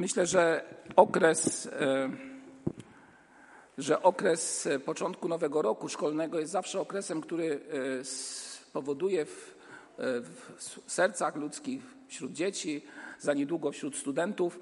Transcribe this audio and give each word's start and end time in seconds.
Myślę, 0.00 0.26
że 0.26 0.64
okres, 0.96 1.66
e, 1.66 2.10
że 3.78 4.02
okres 4.02 4.68
początku 4.84 5.28
nowego 5.28 5.62
roku 5.62 5.88
szkolnego 5.88 6.40
jest 6.40 6.52
zawsze 6.52 6.80
okresem, 6.80 7.20
który 7.20 7.60
e, 8.00 8.04
spowoduje 8.04 9.24
w, 9.24 9.54
e, 9.98 10.02
w 10.56 10.82
sercach 10.86 11.36
ludzkich, 11.36 11.82
wśród 12.08 12.32
dzieci, 12.32 12.84
za 13.18 13.34
niedługo 13.34 13.72
wśród 13.72 13.96
studentów, 13.96 14.60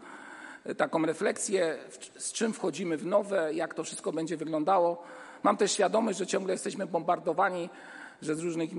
taką 0.76 1.02
refleksję, 1.06 1.78
z 2.16 2.32
czym 2.32 2.52
wchodzimy 2.52 2.96
w 2.96 3.06
nowe, 3.06 3.54
jak 3.54 3.74
to 3.74 3.84
wszystko 3.84 4.12
będzie 4.12 4.36
wyglądało. 4.36 5.02
Mam 5.42 5.56
też 5.56 5.72
świadomość, 5.72 6.18
że 6.18 6.26
ciągle 6.26 6.52
jesteśmy 6.52 6.86
bombardowani 6.86 7.68
że 8.22 8.34
z 8.34 8.40
różnych, 8.40 8.70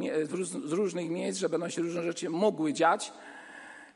z 0.66 0.72
różnych 0.72 1.10
miejsc, 1.10 1.40
że 1.40 1.50
będą 1.50 1.70
się 1.70 1.82
różne 1.82 2.04
rzeczy 2.04 2.30
mogły 2.30 2.74
dziać. 2.74 3.14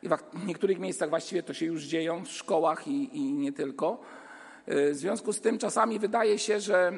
I 0.03 0.09
w 0.09 0.45
niektórych 0.45 0.79
miejscach 0.79 1.09
właściwie 1.09 1.43
to 1.43 1.53
się 1.53 1.65
już 1.65 1.83
dzieją, 1.83 2.25
w 2.25 2.31
szkołach 2.31 2.87
i, 2.87 3.17
i 3.17 3.33
nie 3.33 3.53
tylko. 3.53 3.99
W 4.67 4.91
związku 4.91 5.33
z 5.33 5.41
tym 5.41 5.57
czasami 5.57 5.99
wydaje 5.99 6.39
się, 6.39 6.59
że 6.59 6.93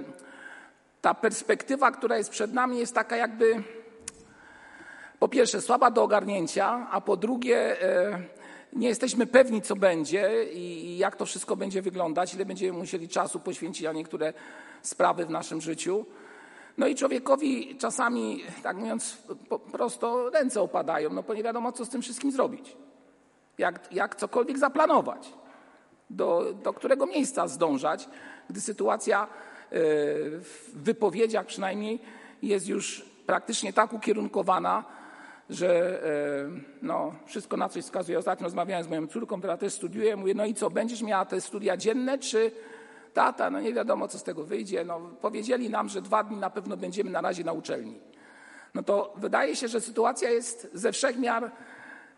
ta 1.02 1.14
perspektywa, 1.14 1.92
która 1.92 2.18
jest 2.18 2.30
przed 2.30 2.54
nami, 2.54 2.80
jest 2.80 2.96
taka 2.96 3.18
jakby 3.18 3.64
po 5.20 5.30
pierwsze 5.30 5.62
słaba 5.62 5.92
do 5.92 6.04
ogarnięcia, 6.04 6.88
a 6.92 7.02
po 7.02 7.18
drugie 7.18 7.82
e, 7.82 8.24
nie 8.74 8.88
jesteśmy 8.88 9.28
pewni, 9.28 9.62
co 9.62 9.76
będzie 9.76 10.44
i 10.54 10.98
jak 10.98 11.16
to 11.16 11.26
wszystko 11.26 11.56
będzie 11.56 11.82
wyglądać, 11.82 12.34
ile 12.34 12.46
będziemy 12.46 12.78
musieli 12.78 13.10
czasu 13.10 13.40
poświęcić 13.40 13.84
na 13.84 13.92
niektóre 13.92 14.34
sprawy 14.82 15.26
w 15.26 15.30
naszym 15.30 15.62
życiu. 15.62 16.06
No 16.78 16.88
i 16.88 16.96
człowiekowi 16.96 17.76
czasami, 17.78 18.44
tak 18.64 18.78
mówiąc 18.78 19.18
prosto, 19.72 20.30
ręce 20.30 20.62
opadają, 20.62 21.14
no 21.14 21.24
bo 21.24 21.34
nie 21.34 21.44
wiadomo, 21.44 21.72
co 21.72 21.86
z 21.86 21.90
tym 21.90 22.02
wszystkim 22.02 22.32
zrobić. 22.32 22.78
Jak, 23.58 23.94
jak 23.94 24.16
cokolwiek 24.16 24.58
zaplanować, 24.58 25.34
do, 26.10 26.54
do 26.64 26.74
którego 26.74 27.06
miejsca 27.06 27.48
zdążać, 27.48 28.10
gdy 28.50 28.62
sytuacja 28.62 29.24
e, 29.24 29.28
w 30.40 30.72
wypowiedziach 30.74 31.46
przynajmniej 31.46 32.00
jest 32.42 32.68
już 32.68 33.06
praktycznie 33.26 33.74
tak 33.74 33.94
ukierunkowana, 33.94 34.84
że 35.50 36.04
e, 36.04 36.50
no, 36.82 37.16
wszystko 37.26 37.58
na 37.58 37.70
coś 37.70 37.84
wskazuje. 37.84 38.20
Ostatnio 38.20 38.44
rozmawiałem 38.44 38.84
z 38.84 38.88
moją 38.88 39.08
córką, 39.08 39.40
która 39.40 39.58
też 39.58 39.74
studiuje, 39.74 40.16
mówię, 40.16 40.34
no 40.34 40.46
i 40.46 40.54
co, 40.54 40.70
będziesz 40.70 41.02
miała 41.02 41.26
te 41.26 41.42
studia 41.42 41.78
dzienne, 41.78 42.18
czy 42.18 42.52
tata, 43.14 43.50
no 43.50 43.60
nie 43.60 43.74
wiadomo, 43.74 44.08
co 44.08 44.20
z 44.20 44.24
tego 44.24 44.44
wyjdzie. 44.44 44.86
No, 44.86 45.00
powiedzieli 45.22 45.70
nam, 45.70 45.90
że 45.90 46.02
dwa 46.02 46.24
dni 46.24 46.38
na 46.38 46.50
pewno 46.50 46.78
będziemy 46.78 47.10
na 47.10 47.22
razie 47.22 47.44
na 47.44 47.52
uczelni. 47.52 48.00
No 48.74 48.84
to 48.84 49.14
wydaje 49.18 49.56
się, 49.56 49.68
że 49.68 49.82
sytuacja 49.82 50.30
jest 50.30 50.70
ze 50.74 50.92
wszech 50.92 51.20
miar 51.20 51.52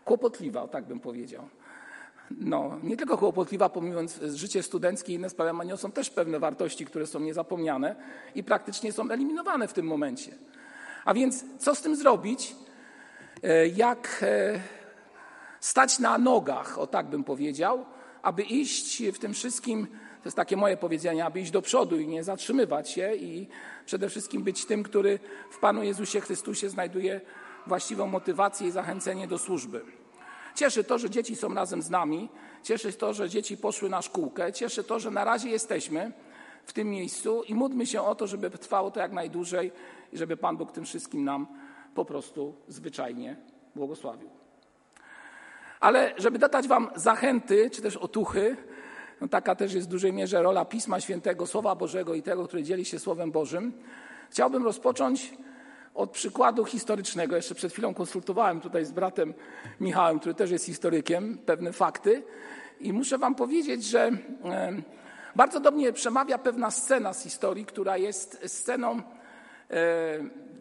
kłopotliwa, 0.08 0.68
tak 0.68 0.84
bym 0.84 1.00
powiedział. 1.00 1.48
No, 2.30 2.78
nie 2.82 2.96
tylko 2.96 3.18
kłopotliwa, 3.18 3.68
pomijając 3.68 4.20
życie 4.34 4.62
studenckie 4.62 5.12
i 5.12 5.16
inne 5.16 5.30
sprawy, 5.30 5.66
niosą 5.66 5.92
też 5.92 6.10
pewne 6.10 6.38
wartości, 6.38 6.86
które 6.86 7.06
są 7.06 7.20
niezapomniane 7.20 7.96
i 8.34 8.44
praktycznie 8.44 8.92
są 8.92 9.10
eliminowane 9.10 9.68
w 9.68 9.72
tym 9.72 9.86
momencie. 9.86 10.32
A 11.04 11.14
więc 11.14 11.44
co 11.58 11.74
z 11.74 11.82
tym 11.82 11.96
zrobić? 11.96 12.56
E, 13.42 13.68
jak 13.68 14.20
e, 14.22 14.60
stać 15.60 15.98
na 15.98 16.18
nogach, 16.18 16.78
o 16.78 16.86
tak 16.86 17.06
bym 17.06 17.24
powiedział, 17.24 17.84
aby 18.22 18.42
iść 18.42 19.02
w 19.02 19.18
tym 19.18 19.34
wszystkim 19.34 19.86
to 20.22 20.24
jest 20.24 20.36
takie 20.36 20.56
moje 20.56 20.76
powiedzenie, 20.76 21.24
aby 21.24 21.40
iść 21.40 21.50
do 21.50 21.62
przodu 21.62 22.00
i 22.00 22.08
nie 22.08 22.24
zatrzymywać 22.24 22.90
się 22.90 23.14
i 23.14 23.48
przede 23.86 24.08
wszystkim 24.08 24.42
być 24.42 24.66
tym, 24.66 24.82
który 24.82 25.18
w 25.50 25.58
Panu 25.58 25.82
Jezusie 25.82 26.20
Chrystusie 26.20 26.70
znajduje 26.70 27.20
właściwą 27.66 28.06
motywację 28.06 28.68
i 28.68 28.70
zachęcenie 28.70 29.28
do 29.28 29.38
służby. 29.38 29.97
Cieszy 30.58 30.84
to, 30.84 30.98
że 30.98 31.10
dzieci 31.10 31.36
są 31.36 31.54
razem 31.54 31.82
z 31.82 31.90
nami, 31.90 32.28
cieszy 32.62 32.92
to, 32.92 33.14
że 33.14 33.28
dzieci 33.28 33.56
poszły 33.56 33.88
na 33.88 34.02
szkółkę, 34.02 34.52
cieszy 34.52 34.84
to, 34.84 35.00
że 35.00 35.10
na 35.10 35.24
razie 35.24 35.48
jesteśmy 35.48 36.12
w 36.64 36.72
tym 36.72 36.90
miejscu 36.90 37.42
i 37.42 37.54
módlmy 37.54 37.86
się 37.86 38.02
o 38.02 38.14
to, 38.14 38.26
żeby 38.26 38.50
trwało 38.50 38.90
to 38.90 39.00
jak 39.00 39.12
najdłużej 39.12 39.72
i 40.12 40.18
żeby 40.18 40.36
Pan 40.36 40.56
Bóg 40.56 40.72
tym 40.72 40.84
wszystkim 40.84 41.24
nam 41.24 41.46
po 41.94 42.04
prostu 42.04 42.54
zwyczajnie 42.68 43.36
błogosławił. 43.74 44.30
Ale 45.80 46.14
żeby 46.16 46.38
dać 46.38 46.68
Wam 46.68 46.90
zachęty, 46.94 47.70
czy 47.70 47.82
też 47.82 47.96
otuchy, 47.96 48.56
no 49.20 49.28
taka 49.28 49.54
też 49.54 49.74
jest 49.74 49.86
w 49.86 49.90
dużej 49.90 50.12
mierze 50.12 50.42
rola 50.42 50.64
Pisma 50.64 51.00
Świętego, 51.00 51.46
Słowa 51.46 51.74
Bożego 51.74 52.14
i 52.14 52.22
tego, 52.22 52.46
który 52.46 52.62
dzieli 52.62 52.84
się 52.84 52.98
Słowem 52.98 53.30
Bożym. 53.30 53.72
Chciałbym 54.30 54.64
rozpocząć 54.64 55.34
od 55.98 56.10
przykładu 56.10 56.64
historycznego. 56.64 57.36
Jeszcze 57.36 57.54
przed 57.54 57.72
chwilą 57.72 57.94
konsultowałem 57.94 58.60
tutaj 58.60 58.84
z 58.84 58.92
bratem 58.92 59.34
Michałem, 59.80 60.18
który 60.18 60.34
też 60.34 60.50
jest 60.50 60.64
historykiem, 60.64 61.38
pewne 61.46 61.72
fakty. 61.72 62.22
I 62.80 62.92
muszę 62.92 63.18
Wam 63.18 63.34
powiedzieć, 63.34 63.84
że 63.84 64.10
bardzo 65.36 65.60
do 65.60 65.70
mnie 65.70 65.92
przemawia 65.92 66.38
pewna 66.38 66.70
scena 66.70 67.12
z 67.12 67.22
historii, 67.22 67.66
która 67.66 67.96
jest 67.96 68.42
sceną 68.46 69.02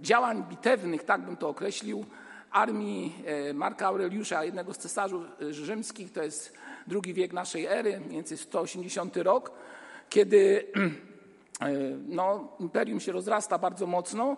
działań 0.01 0.43
bitewnych, 0.43 1.03
tak 1.03 1.21
bym 1.21 1.37
to 1.37 1.49
określił, 1.49 2.05
armii 2.51 3.23
e, 3.25 3.53
Marka 3.53 3.87
Aureliusza, 3.87 4.43
jednego 4.43 4.73
z 4.73 4.77
cesarzów 4.77 5.23
e, 5.41 5.53
rzymskich. 5.53 6.11
To 6.11 6.23
jest 6.23 6.53
drugi 6.87 7.13
wiek 7.13 7.33
naszej 7.33 7.65
ery, 7.65 7.99
mniej 7.99 8.11
więcej 8.11 8.37
180 8.37 9.17
rok, 9.17 9.51
kiedy 10.09 10.67
e, 11.61 11.69
no, 12.07 12.47
imperium 12.59 12.99
się 12.99 13.11
rozrasta 13.11 13.57
bardzo 13.57 13.87
mocno. 13.87 14.37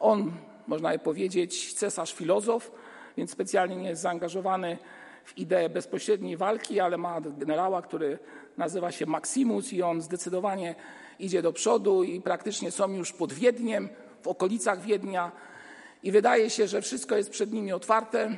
On, 0.00 0.32
można 0.66 0.92
je 0.92 0.98
powiedzieć, 0.98 1.74
cesarz 1.74 2.14
filozof, 2.14 2.70
więc 3.16 3.30
specjalnie 3.30 3.76
nie 3.76 3.88
jest 3.88 4.02
zaangażowany 4.02 4.78
w 5.24 5.38
ideę 5.38 5.68
bezpośredniej 5.68 6.36
walki, 6.36 6.80
ale 6.80 6.96
ma 6.96 7.20
generała, 7.20 7.82
który 7.82 8.18
nazywa 8.56 8.92
się 8.92 9.06
Maximus 9.06 9.72
i 9.72 9.82
on 9.82 10.02
zdecydowanie 10.02 10.74
idzie 11.18 11.42
do 11.42 11.52
przodu 11.52 12.02
i 12.02 12.20
praktycznie 12.20 12.70
są 12.70 12.92
już 12.92 13.12
pod 13.12 13.32
Wiedniem, 13.32 13.88
w 14.22 14.28
okolicach 14.28 14.80
Wiednia 14.80 15.32
i 16.02 16.12
wydaje 16.12 16.50
się, 16.50 16.68
że 16.68 16.82
wszystko 16.82 17.16
jest 17.16 17.30
przed 17.30 17.52
nimi 17.52 17.72
otwarte. 17.72 18.36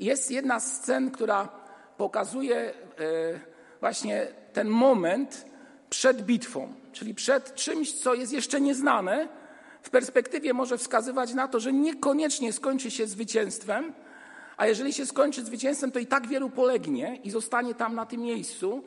Jest 0.00 0.30
jedna 0.30 0.60
z 0.60 0.76
scen, 0.76 1.10
która 1.10 1.48
pokazuje 1.96 2.56
e, 2.56 2.72
właśnie 3.80 4.26
ten 4.52 4.68
moment 4.68 5.46
przed 5.90 6.22
bitwą, 6.22 6.72
czyli 6.92 7.14
przed 7.14 7.54
czymś, 7.54 7.92
co 7.92 8.14
jest 8.14 8.32
jeszcze 8.32 8.60
nieznane, 8.60 9.28
w 9.82 9.90
perspektywie 9.90 10.54
może 10.54 10.78
wskazywać 10.78 11.34
na 11.34 11.48
to, 11.48 11.60
że 11.60 11.72
niekoniecznie 11.72 12.52
skończy 12.52 12.90
się 12.90 13.06
zwycięstwem, 13.06 13.92
a 14.56 14.66
jeżeli 14.66 14.92
się 14.92 15.06
skończy 15.06 15.44
zwycięstwem, 15.44 15.92
to 15.92 15.98
i 15.98 16.06
tak 16.06 16.26
wielu 16.26 16.50
polegnie 16.50 17.20
i 17.24 17.30
zostanie 17.30 17.74
tam 17.74 17.94
na 17.94 18.06
tym 18.06 18.20
miejscu 18.20 18.84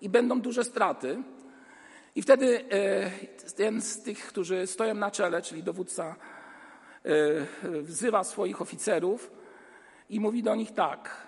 i 0.00 0.08
będą 0.08 0.40
duże 0.40 0.64
straty. 0.64 1.22
I 2.14 2.22
wtedy 2.22 2.64
e, 2.72 3.10
jeden 3.58 3.82
z 3.82 4.02
tych, 4.02 4.26
którzy 4.26 4.66
stoją 4.66 4.94
na 4.94 5.10
czele, 5.10 5.42
czyli 5.42 5.62
dowódca, 5.62 6.16
e, 7.04 7.82
wzywa 7.82 8.24
swoich 8.24 8.62
oficerów 8.62 9.30
i 10.10 10.20
mówi 10.20 10.42
do 10.42 10.54
nich 10.54 10.72
tak: 10.72 11.26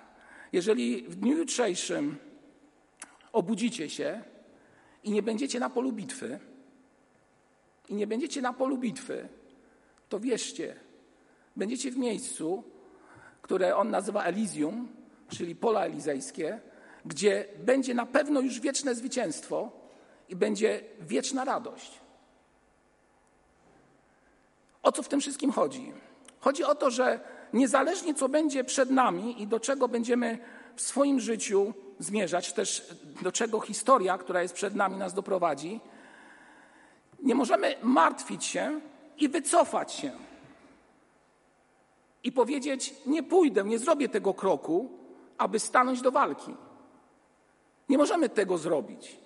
jeżeli 0.52 1.02
w 1.08 1.14
dniu 1.14 1.36
jutrzejszym 1.36 2.16
obudzicie 3.32 3.90
się 3.90 4.22
i 5.04 5.10
nie 5.10 5.22
będziecie 5.22 5.60
na 5.60 5.70
polu 5.70 5.92
bitwy, 5.92 6.38
i 7.88 7.94
nie 7.94 8.06
będziecie 8.06 8.42
na 8.42 8.52
polu 8.52 8.78
bitwy, 8.78 9.28
to 10.08 10.20
wierzcie, 10.20 10.76
będziecie 11.56 11.90
w 11.90 11.96
miejscu, 11.96 12.64
które 13.42 13.76
on 13.76 13.90
nazywa 13.90 14.24
Elysium, 14.24 14.88
czyli 15.28 15.56
pola 15.56 15.84
elizejskie, 15.84 16.60
gdzie 17.04 17.44
będzie 17.58 17.94
na 17.94 18.06
pewno 18.06 18.40
już 18.40 18.60
wieczne 18.60 18.94
zwycięstwo 18.94 19.70
i 20.28 20.36
będzie 20.36 20.80
wieczna 21.00 21.44
radość. 21.44 22.00
O 24.82 24.92
co 24.92 25.02
w 25.02 25.08
tym 25.08 25.20
wszystkim 25.20 25.52
chodzi? 25.52 25.92
Chodzi 26.40 26.64
o 26.64 26.74
to, 26.74 26.90
że 26.90 27.20
niezależnie 27.52 28.14
co 28.14 28.28
będzie 28.28 28.64
przed 28.64 28.90
nami 28.90 29.42
i 29.42 29.46
do 29.46 29.60
czego 29.60 29.88
będziemy 29.88 30.38
w 30.76 30.80
swoim 30.80 31.20
życiu 31.20 31.74
zmierzać, 31.98 32.52
też 32.52 32.94
do 33.22 33.32
czego 33.32 33.60
historia, 33.60 34.18
która 34.18 34.42
jest 34.42 34.54
przed 34.54 34.74
nami, 34.74 34.96
nas 34.96 35.14
doprowadzi, 35.14 35.80
nie 37.22 37.34
możemy 37.34 37.74
martwić 37.82 38.44
się 38.44 38.80
i 39.18 39.28
wycofać 39.28 39.92
się. 39.92 40.12
I 42.24 42.32
powiedzieć: 42.32 42.94
Nie 43.06 43.22
pójdę, 43.22 43.64
nie 43.64 43.78
zrobię 43.78 44.08
tego 44.08 44.34
kroku, 44.34 44.90
aby 45.38 45.58
stanąć 45.58 46.02
do 46.02 46.10
walki. 46.10 46.54
Nie 47.88 47.98
możemy 47.98 48.28
tego 48.28 48.58
zrobić. 48.58 49.18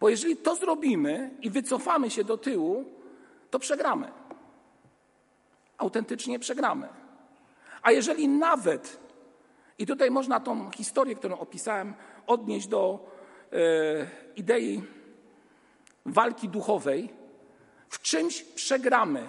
Bo 0.00 0.08
jeżeli 0.08 0.36
to 0.36 0.56
zrobimy 0.56 1.30
i 1.42 1.50
wycofamy 1.50 2.10
się 2.10 2.24
do 2.24 2.38
tyłu, 2.38 2.84
to 3.50 3.58
przegramy. 3.58 4.12
Autentycznie 5.78 6.38
przegramy. 6.38 6.88
A 7.82 7.92
jeżeli 7.92 8.28
nawet, 8.28 9.00
i 9.78 9.86
tutaj 9.86 10.10
można 10.10 10.40
tą 10.40 10.70
historię, 10.70 11.14
którą 11.14 11.38
opisałem, 11.38 11.94
odnieść 12.26 12.66
do 12.66 13.10
e, 13.52 13.56
idei 14.36 14.82
walki 16.12 16.48
duchowej, 16.48 17.08
w 17.88 18.02
czymś 18.02 18.42
przegramy, 18.42 19.22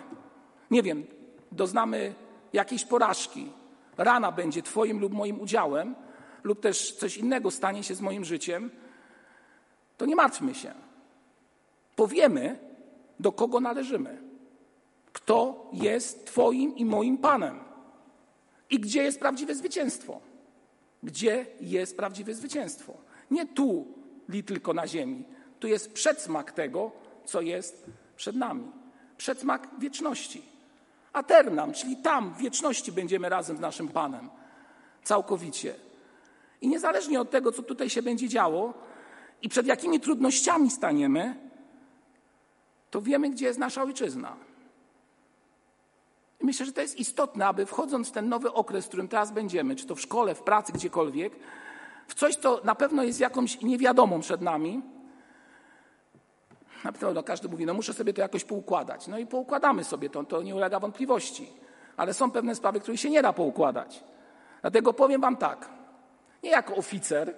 nie 0.71 0.83
wiem, 0.83 1.05
doznamy 1.51 2.13
jakiejś 2.53 2.85
porażki, 2.85 3.51
rana 3.97 4.31
będzie 4.31 4.63
Twoim 4.63 4.99
lub 4.99 5.13
moim 5.13 5.41
udziałem, 5.41 5.95
lub 6.43 6.59
też 6.59 6.91
coś 6.91 7.17
innego 7.17 7.51
stanie 7.51 7.83
się 7.83 7.95
z 7.95 8.01
moim 8.01 8.25
życiem, 8.25 8.69
to 9.97 10.05
nie 10.05 10.15
martwmy 10.15 10.55
się. 10.55 10.73
Powiemy, 11.95 12.59
do 13.19 13.31
kogo 13.31 13.59
należymy. 13.59 14.21
Kto 15.13 15.69
jest 15.73 16.25
Twoim 16.25 16.75
i 16.75 16.85
moim 16.85 17.17
Panem. 17.17 17.59
I 18.69 18.79
gdzie 18.79 19.03
jest 19.03 19.19
prawdziwe 19.19 19.55
zwycięstwo. 19.55 20.21
Gdzie 21.03 21.45
jest 21.61 21.97
prawdziwe 21.97 22.33
zwycięstwo. 22.33 22.93
Nie 23.31 23.47
tu, 23.47 23.87
li 24.29 24.43
tylko 24.43 24.73
na 24.73 24.87
ziemi. 24.87 25.23
Tu 25.59 25.67
jest 25.67 25.93
przedsmak 25.93 26.51
tego, 26.51 26.91
co 27.25 27.41
jest 27.41 27.85
przed 28.15 28.35
nami. 28.35 28.71
Przedsmak 29.17 29.69
wieczności. 29.79 30.41
Aternam, 31.13 31.73
czyli 31.73 31.97
tam 31.97 32.33
w 32.33 32.37
wieczności 32.37 32.91
będziemy 32.91 33.29
razem 33.29 33.57
z 33.57 33.59
naszym 33.59 33.87
Panem. 33.87 34.29
Całkowicie. 35.03 35.75
I 36.61 36.67
niezależnie 36.67 37.21
od 37.21 37.29
tego, 37.29 37.51
co 37.51 37.63
tutaj 37.63 37.89
się 37.89 38.01
będzie 38.01 38.29
działo 38.29 38.73
i 39.41 39.49
przed 39.49 39.67
jakimi 39.67 39.99
trudnościami 39.99 40.71
staniemy, 40.71 41.35
to 42.91 43.01
wiemy, 43.01 43.29
gdzie 43.29 43.45
jest 43.45 43.59
nasza 43.59 43.83
ojczyzna. 43.83 44.35
I 46.41 46.45
myślę, 46.45 46.65
że 46.65 46.71
to 46.71 46.81
jest 46.81 46.99
istotne, 46.99 47.47
aby 47.47 47.65
wchodząc 47.65 48.09
w 48.09 48.11
ten 48.11 48.29
nowy 48.29 48.53
okres, 48.53 48.85
w 48.85 48.87
którym 48.87 49.07
teraz 49.07 49.31
będziemy, 49.31 49.75
czy 49.75 49.85
to 49.85 49.95
w 49.95 50.01
szkole, 50.01 50.35
w 50.35 50.41
pracy, 50.41 50.73
gdziekolwiek, 50.73 51.33
w 52.07 52.13
coś, 52.13 52.35
co 52.35 52.61
na 52.63 52.75
pewno 52.75 53.03
jest 53.03 53.19
jakąś 53.19 53.61
niewiadomą 53.61 54.21
przed 54.21 54.41
nami, 54.41 54.81
na 56.83 56.91
pewno 56.91 57.23
każdy 57.23 57.49
mówi, 57.49 57.65
no 57.65 57.73
muszę 57.73 57.93
sobie 57.93 58.13
to 58.13 58.21
jakoś 58.21 58.43
poukładać. 58.43 59.07
No 59.07 59.17
i 59.17 59.25
poukładamy 59.25 59.83
sobie 59.83 60.09
to, 60.09 60.23
to 60.23 60.41
nie 60.41 60.55
ulega 60.55 60.79
wątpliwości. 60.79 61.51
Ale 61.97 62.13
są 62.13 62.31
pewne 62.31 62.55
sprawy, 62.55 62.79
których 62.79 62.99
się 62.99 63.09
nie 63.09 63.21
da 63.21 63.33
poukładać. 63.33 64.03
Dlatego 64.61 64.93
powiem 64.93 65.21
wam 65.21 65.37
tak, 65.37 65.69
nie 66.43 66.49
jako 66.49 66.75
oficer, 66.75 67.35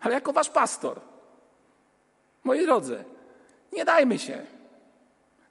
ale 0.00 0.14
jako 0.14 0.32
wasz 0.32 0.50
pastor. 0.50 1.00
Moi 2.44 2.66
drodzy, 2.66 3.04
nie 3.72 3.84
dajmy 3.84 4.18
się. 4.18 4.46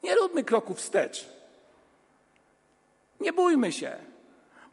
Nie 0.04 0.16
róbmy 0.16 0.44
kroków 0.44 0.78
wstecz. 0.78 1.30
Nie 3.20 3.34
bójmy 3.34 3.72
się. 3.72 3.96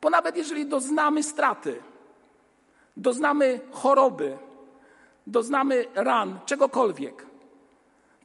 Bo 0.00 0.10
nawet 0.10 0.36
jeżeli 0.36 0.66
doznamy 0.66 1.22
straty, 1.22 1.82
doznamy 2.96 3.60
choroby, 3.70 4.38
doznamy 5.26 5.84
ran, 5.94 6.38
czegokolwiek, 6.46 7.26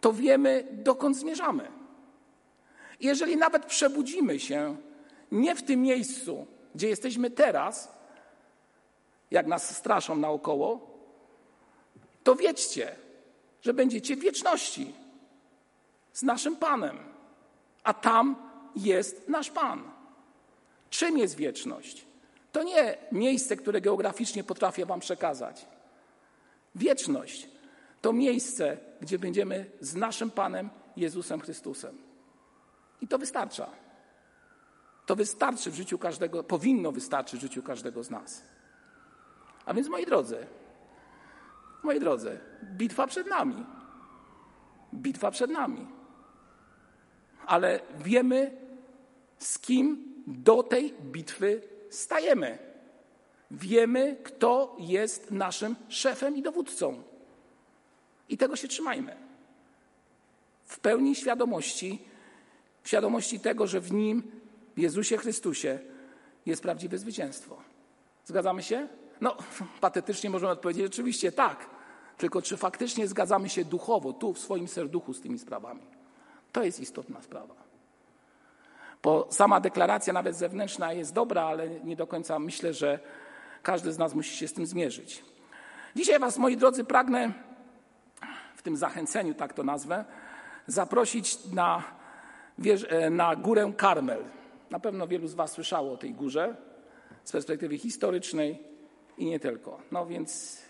to 0.02 0.14
wiemy, 0.14 0.68
dokąd 0.72 1.18
zmierzamy. 1.18 1.72
Jeżeli 3.00 3.38
nawet 3.38 3.66
przebudzimy 3.66 4.40
się 4.40 4.78
nie 5.32 5.56
w 5.56 5.64
tym 5.64 5.82
miejscu, 5.82 6.48
gdzie 6.76 6.90
jesteśmy 6.90 7.32
teraz, 7.32 8.00
jak 9.32 9.48
nas 9.48 9.78
straszą 9.78 10.16
naokoło, 10.16 10.90
to 12.24 12.36
wiedzcie, 12.36 12.96
że 13.62 13.74
będziecie 13.74 14.16
w 14.16 14.20
wieczności 14.20 14.94
z 16.14 16.24
naszym 16.24 16.56
Panem, 16.56 16.98
a 17.84 17.94
tam 17.94 18.36
jest 18.76 19.30
nasz 19.30 19.52
Pan. 19.52 19.92
Czym 20.90 21.18
jest 21.18 21.36
wieczność? 21.36 22.06
To 22.52 22.64
nie 22.64 22.98
miejsce, 23.12 23.56
które 23.56 23.82
geograficznie 23.82 24.44
potrafię 24.44 24.86
Wam 24.86 25.00
przekazać. 25.00 25.66
Wieczność 26.76 27.50
to 28.02 28.14
miejsce, 28.14 28.78
gdzie 29.02 29.20
będziemy 29.20 29.72
z 29.82 29.96
naszym 29.96 30.32
Panem 30.32 30.70
Jezusem 30.98 31.40
Chrystusem. 31.40 31.98
I 33.02 33.08
to 33.08 33.18
wystarcza. 33.18 33.70
To 35.06 35.16
wystarczy 35.16 35.72
w 35.72 35.76
życiu 35.76 35.98
każdego, 35.98 36.44
powinno 36.44 36.92
wystarczyć 36.92 37.40
w 37.40 37.44
życiu 37.44 37.64
każdego 37.64 38.04
z 38.04 38.10
nas. 38.10 38.44
A 39.66 39.74
więc, 39.74 39.90
moi 39.90 40.06
drodzy, 40.06 40.48
moi 41.84 42.00
drodzy, 42.00 42.40
bitwa 42.64 43.08
przed 43.08 43.28
nami. 43.28 43.66
Bitwa 44.94 45.32
przed 45.32 45.52
nami. 45.52 45.88
Ale 47.46 47.80
wiemy, 47.98 48.58
z 49.38 49.60
kim 49.60 50.14
do 50.28 50.64
tej 50.64 50.94
bitwy 50.94 51.62
stajemy. 51.90 52.58
Wiemy, 53.52 54.18
kto 54.24 54.76
jest 54.80 55.32
naszym 55.32 55.76
szefem 55.88 56.38
i 56.38 56.42
dowódcą. 56.42 57.04
I 58.30 58.38
tego 58.38 58.56
się 58.56 58.68
trzymajmy. 58.68 59.16
W 60.66 60.80
pełni 60.80 61.16
świadomości, 61.16 62.02
świadomości 62.84 63.40
tego, 63.40 63.68
że 63.68 63.82
w 63.82 63.92
Nim, 63.92 64.24
w 64.78 64.80
Jezusie 64.80 65.18
Chrystusie, 65.18 65.80
jest 66.46 66.62
prawdziwe 66.62 66.98
zwycięstwo. 66.98 67.58
Zgadzamy 68.26 68.64
się? 68.64 68.88
No, 69.22 69.38
patetycznie 69.82 70.30
możemy 70.30 70.52
odpowiedzieć, 70.52 70.86
oczywiście 70.86 71.32
tak. 71.32 71.70
Tylko 72.18 72.42
czy 72.42 72.58
faktycznie 72.58 73.08
zgadzamy 73.08 73.50
się 73.50 73.66
duchowo, 73.66 74.14
tu 74.14 74.34
w 74.34 74.40
swoim 74.40 74.68
serduchu 74.68 75.14
z 75.14 75.22
tymi 75.22 75.40
sprawami? 75.40 75.82
To 76.52 76.64
jest 76.64 76.80
istotna 76.80 77.22
sprawa. 77.22 77.56
Bo 79.04 79.28
sama 79.32 79.60
deklaracja, 79.60 80.14
nawet 80.14 80.36
zewnętrzna, 80.36 80.94
jest 80.94 81.14
dobra, 81.14 81.44
ale 81.44 81.70
nie 81.70 81.96
do 81.96 82.08
końca 82.08 82.40
myślę, 82.40 82.74
że 82.74 83.00
każdy 83.64 83.94
z 83.94 83.98
nas 83.98 84.14
musi 84.16 84.38
się 84.38 84.48
z 84.48 84.54
tym 84.54 84.66
zmierzyć. 84.66 85.24
Dzisiaj 85.96 86.20
Was, 86.20 86.38
moi 86.38 86.58
drodzy, 86.58 86.84
pragnę 86.84 87.49
w 88.60 88.62
tym 88.62 88.78
zachęceniu, 88.78 89.34
tak 89.34 89.54
to 89.54 89.64
nazwę, 89.64 90.06
zaprosić 90.68 91.46
na, 91.46 91.84
e, 92.90 93.10
na 93.10 93.36
górę 93.36 93.74
Karmel. 93.78 94.24
Na 94.70 94.80
pewno 94.80 95.08
wielu 95.08 95.28
z 95.28 95.34
Was 95.34 95.52
słyszało 95.52 95.94
o 95.94 95.98
tej 95.98 96.14
górze 96.14 96.56
z 97.24 97.32
perspektywy 97.32 97.78
historycznej 97.78 98.60
i 99.18 99.26
nie 99.26 99.40
tylko. 99.40 99.80
No 99.92 100.06
więc 100.06 100.62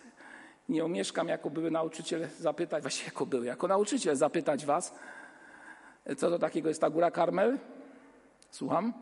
nie 0.69 0.85
omieszkam 0.85 1.27
jako 1.27 1.49
były 1.49 1.71
nauczyciel 1.71 2.27
zapytać, 2.39 2.81
właśnie 2.81 3.05
jako 3.05 3.25
były, 3.25 3.45
jako 3.45 3.67
nauczyciel 3.67 4.15
zapytać 4.15 4.65
Was, 4.65 4.95
co 6.17 6.29
to 6.29 6.39
takiego 6.39 6.69
jest 6.69 6.81
ta 6.81 6.89
góra 6.89 7.11
Karmel? 7.11 7.59
Słucham? 8.51 8.93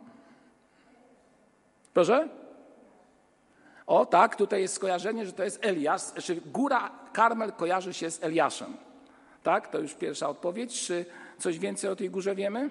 Proszę? 1.93 2.29
O 3.87 4.05
tak, 4.05 4.35
tutaj 4.35 4.61
jest 4.61 4.73
skojarzenie, 4.73 5.25
że 5.25 5.33
to 5.33 5.43
jest 5.43 5.65
Eliasz, 5.65 6.01
znaczy 6.01 6.41
góra 6.45 6.91
Karmel 7.13 7.51
kojarzy 7.51 7.93
się 7.93 8.11
z 8.11 8.23
Eliaszem. 8.23 8.77
Tak, 9.43 9.67
to 9.67 9.79
już 9.79 9.93
pierwsza 9.93 10.29
odpowiedź. 10.29 10.85
Czy 10.85 11.05
coś 11.39 11.59
więcej 11.59 11.89
o 11.89 11.95
tej 11.95 12.09
górze 12.09 12.35
wiemy? 12.35 12.69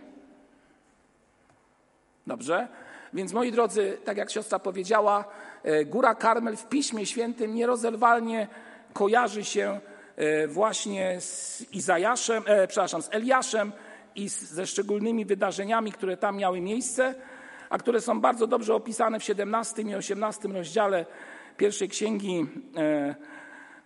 Dobrze. 2.27 2.69
Więc 3.13 3.33
moi 3.33 3.53
drodzy, 3.53 3.99
tak 4.05 4.17
jak 4.17 4.31
siostra 4.31 4.59
powiedziała, 4.59 5.25
e, 5.63 5.85
góra 5.85 6.15
Karmel 6.15 6.57
w 6.57 6.69
Piśmie 6.69 7.07
Świętym 7.07 7.55
nierozerwalnie 7.55 8.49
kojarzy 8.93 9.45
się 9.45 9.81
e, 10.17 10.49
właśnie 10.49 11.21
z 11.21 11.61
Izajaszem, 11.73 12.43
e, 12.47 12.67
przepraszam, 12.67 13.03
z 13.03 13.09
Eliaszem 13.13 13.73
i 14.15 14.29
ze 14.29 14.67
szczególnymi 14.67 15.25
wydarzeniami, 15.25 15.93
które 15.93 16.17
tam 16.17 16.37
miały 16.37 16.61
miejsce 16.61 17.15
a 17.71 17.79
które 17.79 18.01
są 18.01 18.21
bardzo 18.21 18.47
dobrze 18.47 18.75
opisane 18.75 19.21
w 19.21 19.25
17 19.25 19.83
i 19.83 19.95
18 19.95 20.49
rozdziale 20.49 21.07
pierwszej 21.57 21.89
księgi 21.89 22.47
e, 22.77 23.15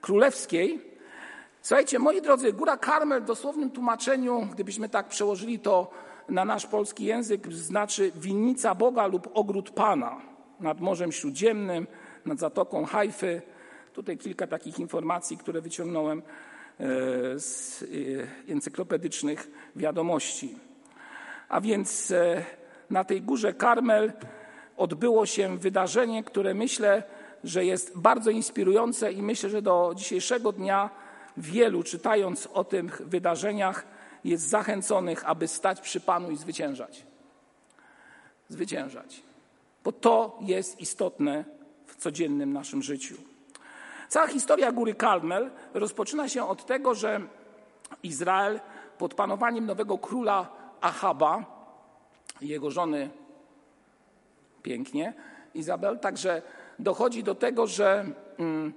królewskiej. 0.01 0.91
Słuchajcie, 1.63 1.99
moi 1.99 2.23
drodzy, 2.23 2.53
Góra 2.53 2.77
Karmel 2.77 3.23
w 3.23 3.25
dosłownym 3.25 3.71
tłumaczeniu, 3.71 4.49
gdybyśmy 4.53 4.89
tak 4.89 5.09
przełożyli 5.09 5.59
to 5.59 5.91
na 6.29 6.45
nasz 6.45 6.67
polski 6.67 7.05
język, 7.05 7.53
znaczy 7.53 8.13
winnica 8.17 8.75
Boga 8.75 9.07
lub 9.07 9.31
ogród 9.35 9.71
Pana 9.71 10.21
nad 10.61 10.81
Morzem 10.81 11.13
Śródziemnym, 11.13 11.87
nad 12.27 12.39
Zatoką 12.39 12.85
Hajfy. 12.85 13.43
Tutaj 13.93 14.19
kilka 14.19 14.47
takich 14.47 14.79
informacji, 14.79 15.37
które 15.37 15.61
wyciągnąłem 15.61 16.19
e, 16.19 16.23
z 17.39 17.83
e, 18.49 18.53
encyklopedycznych 18.53 19.51
wiadomości. 19.77 20.57
A 21.49 21.61
więc 21.61 22.13
na 22.91 23.05
tej 23.05 23.23
górze 23.23 23.55
Karmel 23.55 24.13
odbyło 24.77 25.27
się 25.27 25.59
wydarzenie, 25.59 26.25
które 26.25 26.55
myślę, 26.55 27.03
że 27.45 27.65
jest 27.65 27.99
bardzo 27.99 28.31
inspirujące 28.31 29.13
i 29.13 29.23
myślę, 29.23 29.51
że 29.51 29.63
do 29.63 29.93
dzisiejszego 29.97 30.53
dnia 30.53 30.91
wielu, 31.37 31.83
czytając 31.83 32.49
o 32.53 32.65
tych 32.65 33.09
wydarzeniach, 33.09 33.87
jest 34.25 34.49
zachęconych, 34.49 35.29
aby 35.29 35.49
stać 35.49 35.81
przy 35.81 36.01
Panu 36.01 36.31
i 36.31 36.37
zwyciężać. 36.37 37.07
Zwyciężać. 38.49 39.23
Bo 39.85 39.93
to 39.93 40.39
jest 40.41 40.81
istotne 40.81 41.45
w 41.87 41.97
codziennym 41.97 42.53
naszym 42.53 42.83
życiu. 42.83 43.15
Cała 44.09 44.27
historia 44.27 44.73
góry 44.73 44.95
Karmel 44.95 45.51
rozpoczyna 45.75 46.29
się 46.29 46.49
od 46.49 46.67
tego, 46.67 46.95
że 46.95 47.21
Izrael 48.03 48.61
pod 48.99 49.15
panowaniem 49.15 49.67
nowego 49.67 49.99
króla 49.99 50.49
Ahaba 50.81 51.60
jego 52.49 52.71
żony 52.71 53.11
pięknie, 54.63 55.15
Izabel. 55.55 55.99
Także 55.99 56.43
dochodzi 56.79 57.23
do 57.23 57.35
tego, 57.35 57.67
że 57.67 58.07
mm, 58.39 58.73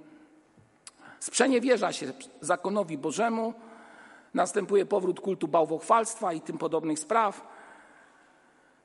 sprzeniewierza 1.20 1.91
się 1.91 2.13
zakonowi 2.41 2.98
Bożemu, 2.98 3.53
następuje 4.34 4.86
powrót 4.86 5.20
kultu 5.20 5.48
bałwochwalstwa 5.48 6.34
i 6.34 6.41
tym 6.41 6.58
podobnych 6.58 7.00
spraw. 7.00 7.48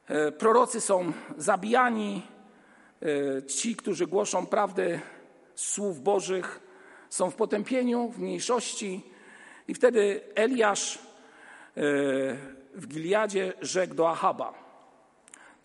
E, 0.08 0.32
prorocy 0.32 0.80
są 0.80 1.12
zabijani, 1.36 2.22
e, 3.02 3.42
ci, 3.42 3.76
którzy 3.76 4.06
głoszą 4.06 4.46
prawdę, 4.46 5.00
słów 5.54 6.00
Bożych 6.00 6.60
są 7.10 7.30
w 7.30 7.34
potępieniu, 7.34 8.08
w 8.08 8.18
mniejszości. 8.18 9.04
I 9.68 9.74
wtedy 9.74 10.20
Eliasz 10.34 10.96
e, 10.96 11.00
w 12.74 12.86
Giliadzie 12.86 13.52
rzekł 13.60 13.94
do 13.94 14.10
Ahaba. 14.10 14.67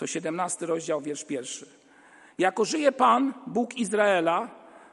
To 0.03 0.07
17 0.07 0.65
rozdział, 0.65 1.01
wiersz 1.01 1.23
pierwszy. 1.23 1.65
Jako 2.37 2.65
żyje 2.65 2.91
Pan, 2.91 3.33
Bóg 3.47 3.75
Izraela, 3.77 4.49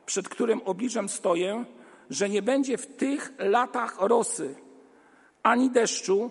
przed 0.07 0.29
którym 0.29 0.61
obliczem 0.65 1.09
stoję, 1.09 1.65
że 2.11 2.29
nie 2.29 2.43
będzie 2.43 2.79
w 2.79 2.87
tych 2.97 3.33
latach 3.39 3.97
rosy 4.01 4.55
ani 5.43 5.71
deszczu, 5.71 6.31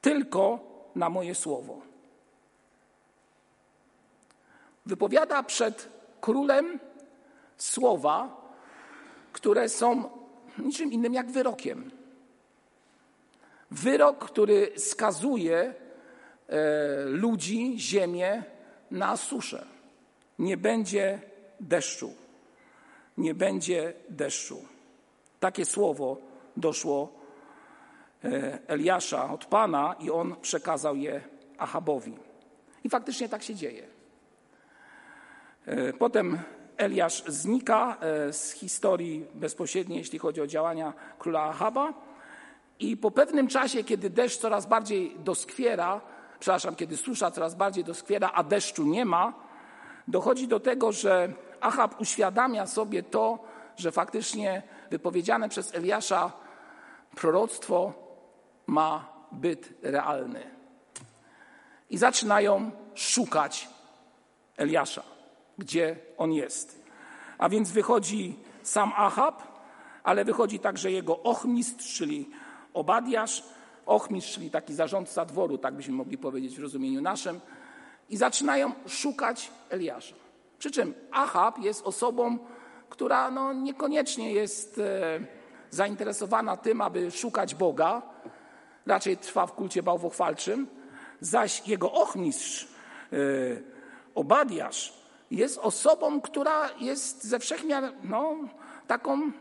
tylko 0.00 0.58
na 0.94 1.10
moje 1.10 1.34
słowo. 1.34 1.80
Wypowiada 4.86 5.42
przed 5.42 5.88
królem 6.20 6.78
słowa, 7.56 8.42
które 9.32 9.68
są 9.68 10.10
niczym 10.58 10.92
innym 10.92 11.14
jak 11.14 11.30
wyrokiem. 11.30 11.90
Wyrok, 13.70 14.24
który 14.24 14.72
skazuje 14.76 15.74
ludzi, 17.06 17.74
ziemię 17.78 18.42
na 18.90 19.16
suszę. 19.16 19.66
Nie 20.38 20.56
będzie 20.56 21.20
deszczu. 21.60 22.14
Nie 23.18 23.34
będzie 23.34 23.92
deszczu. 24.08 24.64
Takie 25.40 25.64
słowo 25.64 26.16
doszło 26.56 27.12
e, 28.24 28.58
Eliasza 28.66 29.32
od 29.32 29.44
Pana 29.44 29.94
i 30.00 30.10
on 30.10 30.36
przekazał 30.42 30.96
je 30.96 31.20
Achabowi. 31.58 32.16
I 32.84 32.90
faktycznie 32.90 33.28
tak 33.28 33.42
się 33.42 33.54
dzieje. 33.54 33.86
E, 35.66 35.92
potem 35.92 36.38
Eliasz 36.76 37.24
znika 37.26 37.96
e, 38.00 38.32
z 38.32 38.52
historii 38.52 39.26
bezpośredniej, 39.34 39.98
jeśli 39.98 40.18
chodzi 40.18 40.40
o 40.40 40.46
działania 40.46 40.92
króla 41.18 41.42
Ahaba. 41.42 41.94
I 42.78 42.96
po 42.96 43.10
pewnym 43.10 43.48
czasie, 43.48 43.84
kiedy 43.84 44.10
deszcz 44.10 44.38
coraz 44.38 44.66
bardziej 44.66 45.16
doskwiera, 45.18 46.00
przepraszam, 46.40 46.76
kiedy 46.76 46.96
susza 46.96 47.30
coraz 47.30 47.54
bardziej 47.54 47.84
doskwiera, 47.84 48.30
a 48.34 48.42
deszczu 48.42 48.84
nie 48.84 49.04
ma, 49.04 49.32
dochodzi 50.08 50.48
do 50.48 50.60
tego, 50.60 50.92
że 50.92 51.32
Achab 51.60 52.00
uświadamia 52.00 52.66
sobie 52.66 53.02
to, 53.02 53.38
że 53.76 53.92
faktycznie 53.92 54.62
wypowiedziane 54.90 55.48
przez 55.48 55.74
Eliasza 55.74 56.32
proroctwo 57.16 57.92
ma 58.66 59.12
byt 59.32 59.72
realny. 59.82 60.50
I 61.90 61.98
zaczynają 61.98 62.70
szukać 62.94 63.68
Eliasza 64.56 65.02
gdzie 65.60 65.96
on 66.18 66.32
jest. 66.32 66.82
A 67.38 67.48
więc 67.48 67.70
wychodzi 67.70 68.38
sam 68.62 68.92
Achab, 68.96 69.42
ale 70.02 70.24
wychodzi 70.24 70.58
także 70.58 70.90
jego 70.90 71.22
ochmistrz, 71.22 71.96
czyli 71.96 72.30
Obadiasz, 72.74 73.44
ochmistrz, 73.90 74.34
czyli 74.34 74.50
taki 74.50 74.74
zarządca 74.74 75.24
dworu, 75.24 75.58
tak 75.58 75.74
byśmy 75.74 75.94
mogli 75.94 76.18
powiedzieć 76.18 76.56
w 76.56 76.62
rozumieniu 76.62 77.00
naszym, 77.02 77.40
i 78.10 78.16
zaczynają 78.16 78.72
szukać 78.86 79.50
Eliasza. 79.70 80.14
Przy 80.58 80.70
czym 80.70 80.94
Achab 81.10 81.58
jest 81.58 81.86
osobą, 81.86 82.38
która 82.88 83.30
no, 83.30 83.52
niekoniecznie 83.52 84.32
jest 84.32 84.78
e, 84.78 85.20
zainteresowana 85.70 86.56
tym, 86.56 86.80
aby 86.80 87.10
szukać 87.10 87.54
Boga, 87.54 88.02
raczej 88.86 89.16
trwa 89.16 89.46
w 89.46 89.52
kulcie 89.52 89.82
bałwochwalczym, 89.82 90.66
zaś 91.20 91.68
jego 91.68 91.92
ochmistrz, 91.92 92.68
e, 93.12 93.16
Obadiasz, 94.14 94.92
jest 95.30 95.58
osobą, 95.58 96.20
która 96.20 96.70
jest 96.80 97.24
ze 97.24 97.38
wszechmiar 97.38 97.92
no, 98.02 98.36
taką 98.86 99.32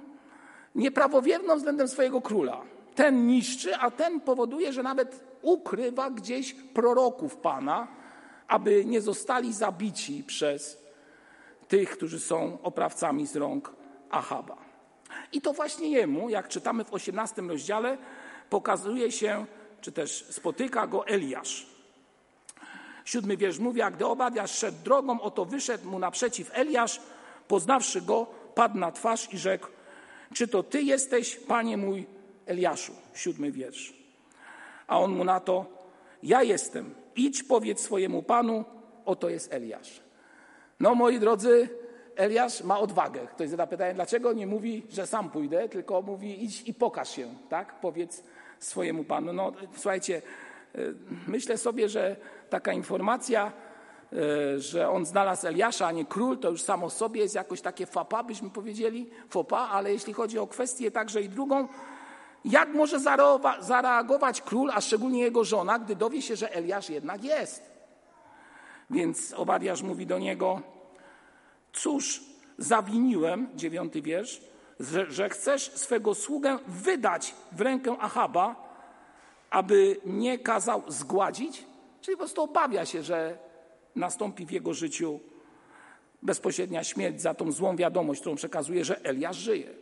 nieprawowierną 0.75 1.55
względem 1.55 1.87
swojego 1.87 2.21
króla. 2.21 2.61
Ten 2.99 3.27
niszczy, 3.27 3.75
a 3.75 3.91
ten 3.91 4.21
powoduje, 4.21 4.73
że 4.73 4.83
nawet 4.83 5.23
ukrywa 5.41 6.09
gdzieś 6.09 6.53
proroków 6.53 7.37
Pana, 7.37 7.87
aby 8.47 8.85
nie 8.85 9.01
zostali 9.01 9.53
zabici 9.53 10.23
przez 10.23 10.77
tych, 11.67 11.89
którzy 11.89 12.19
są 12.19 12.57
oprawcami 12.63 13.27
z 13.27 13.35
rąk 13.35 13.71
Ahaba. 14.09 14.57
I 15.33 15.41
to 15.41 15.53
właśnie 15.53 15.89
jemu, 15.89 16.29
jak 16.29 16.47
czytamy 16.47 16.83
w 16.83 16.93
18 16.93 17.41
rozdziale, 17.41 17.97
pokazuje 18.49 19.11
się, 19.11 19.45
czy 19.81 19.91
też 19.91 20.25
spotyka 20.29 20.87
go 20.87 21.07
Eliasz. 21.07 21.67
Siódmy 23.05 23.37
wiersz 23.37 23.59
mówi, 23.59 23.81
a 23.81 23.91
gdy 23.91 24.05
Obadiasz 24.05 24.57
szedł 24.57 24.77
drogą, 24.83 25.21
oto 25.21 25.45
wyszedł 25.45 25.89
mu 25.89 25.99
naprzeciw 25.99 26.51
Eliasz, 26.53 27.01
poznawszy 27.47 28.01
go, 28.01 28.27
padł 28.55 28.77
na 28.77 28.91
twarz 28.91 29.33
i 29.33 29.37
rzekł, 29.37 29.67
czy 30.33 30.47
to 30.47 30.63
ty 30.63 30.81
jesteś, 30.81 31.35
panie 31.35 31.77
mój 31.77 32.18
Eliaszu? 32.49 32.93
Siódmy 33.13 33.51
wiersz. 33.51 33.93
A 34.87 34.99
on 34.99 35.11
mu 35.11 35.23
na 35.23 35.39
to, 35.39 35.65
ja 36.23 36.43
jestem, 36.43 36.95
idź 37.15 37.43
powiedz 37.43 37.79
swojemu 37.81 38.23
panu, 38.23 38.65
oto 39.05 39.29
jest 39.29 39.53
Eliasz. 39.53 40.01
No 40.79 40.95
moi 40.95 41.19
drodzy, 41.19 41.69
Eliasz 42.15 42.63
ma 42.63 42.79
odwagę. 42.79 43.27
Ktoś 43.27 43.49
zada 43.49 43.67
pytanie, 43.67 43.93
dlaczego 43.93 44.33
nie 44.33 44.47
mówi, 44.47 44.83
że 44.89 45.07
sam 45.07 45.29
pójdę, 45.29 45.69
tylko 45.69 46.01
mówi 46.01 46.43
idź 46.43 46.69
i 46.69 46.73
pokaż 46.73 47.09
się, 47.09 47.27
tak? 47.49 47.79
Powiedz 47.79 48.23
swojemu 48.59 49.03
panu. 49.03 49.33
No 49.33 49.51
słuchajcie, 49.73 50.21
y, 50.75 50.95
myślę 51.27 51.57
sobie, 51.57 51.89
że 51.89 52.15
taka 52.49 52.73
informacja, 52.73 53.51
e, 54.13 54.59
że 54.59 54.89
on 54.89 55.05
znalazł 55.05 55.47
Eliasza, 55.47 55.87
a 55.87 55.91
nie 55.91 56.05
król, 56.05 56.37
to 56.37 56.49
już 56.49 56.61
samo 56.61 56.89
sobie 56.89 57.21
jest 57.21 57.35
jakoś 57.35 57.61
takie 57.61 57.85
fapa, 57.85 58.23
byśmy 58.23 58.49
powiedzieli, 58.49 59.09
fopa, 59.29 59.57
ale 59.57 59.93
jeśli 59.93 60.13
chodzi 60.13 60.39
o 60.39 60.47
kwestię 60.47 60.91
także 60.91 61.21
i 61.21 61.29
drugą, 61.29 61.67
jak 62.45 62.69
może 62.73 62.99
zareagować 63.59 64.41
król, 64.41 64.71
a 64.71 64.81
szczególnie 64.81 65.21
jego 65.21 65.43
żona, 65.43 65.79
gdy 65.79 65.95
dowie 65.95 66.21
się, 66.21 66.35
że 66.35 66.53
Eliasz 66.53 66.89
jednak 66.89 67.23
jest? 67.23 67.71
Więc 68.89 69.33
Obadiasz 69.33 69.81
mówi 69.81 70.05
do 70.05 70.19
niego, 70.19 70.61
cóż 71.73 72.21
zawiniłem, 72.57 73.49
dziewiąty 73.55 74.01
wiersz, 74.01 74.41
że, 74.79 75.11
że 75.11 75.29
chcesz 75.29 75.71
swego 75.71 76.15
sługę 76.15 76.59
wydać 76.67 77.35
w 77.51 77.61
rękę 77.61 77.95
Achaba, 77.99 78.55
aby 79.49 79.97
nie 80.05 80.39
kazał 80.39 80.83
zgładzić? 80.87 81.65
Czyli 82.01 82.17
po 82.17 82.23
prostu 82.23 82.43
obawia 82.43 82.85
się, 82.85 83.03
że 83.03 83.37
nastąpi 83.95 84.45
w 84.45 84.51
jego 84.51 84.73
życiu 84.73 85.19
bezpośrednia 86.21 86.83
śmierć 86.83 87.21
za 87.21 87.33
tą 87.33 87.51
złą 87.51 87.75
wiadomość, 87.75 88.21
którą 88.21 88.35
przekazuje, 88.35 88.85
że 88.85 89.03
Eliasz 89.03 89.37
żyje. 89.37 89.73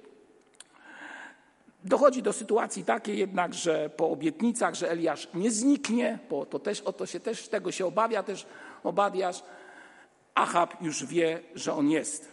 Dochodzi 1.88 2.22
do 2.22 2.34
sytuacji 2.34 2.84
takiej 2.84 3.18
jednak, 3.18 3.54
że 3.54 3.90
po 3.90 4.10
obietnicach, 4.10 4.76
że 4.76 4.92
Eliasz 4.92 5.28
nie 5.34 5.52
zniknie, 5.52 6.20
bo 6.30 6.46
to 6.46 6.60
też, 6.60 6.82
o 6.82 6.94
to 6.94 7.06
się 7.06 7.20
też, 7.20 7.48
tego 7.48 7.72
się 7.72 7.86
obawia 7.86 8.24
też 8.24 8.46
Obadiasz, 8.84 9.44
Achab 10.36 10.82
już 10.82 11.06
wie, 11.06 11.40
że 11.56 11.74
on 11.74 11.90
jest. 11.90 12.32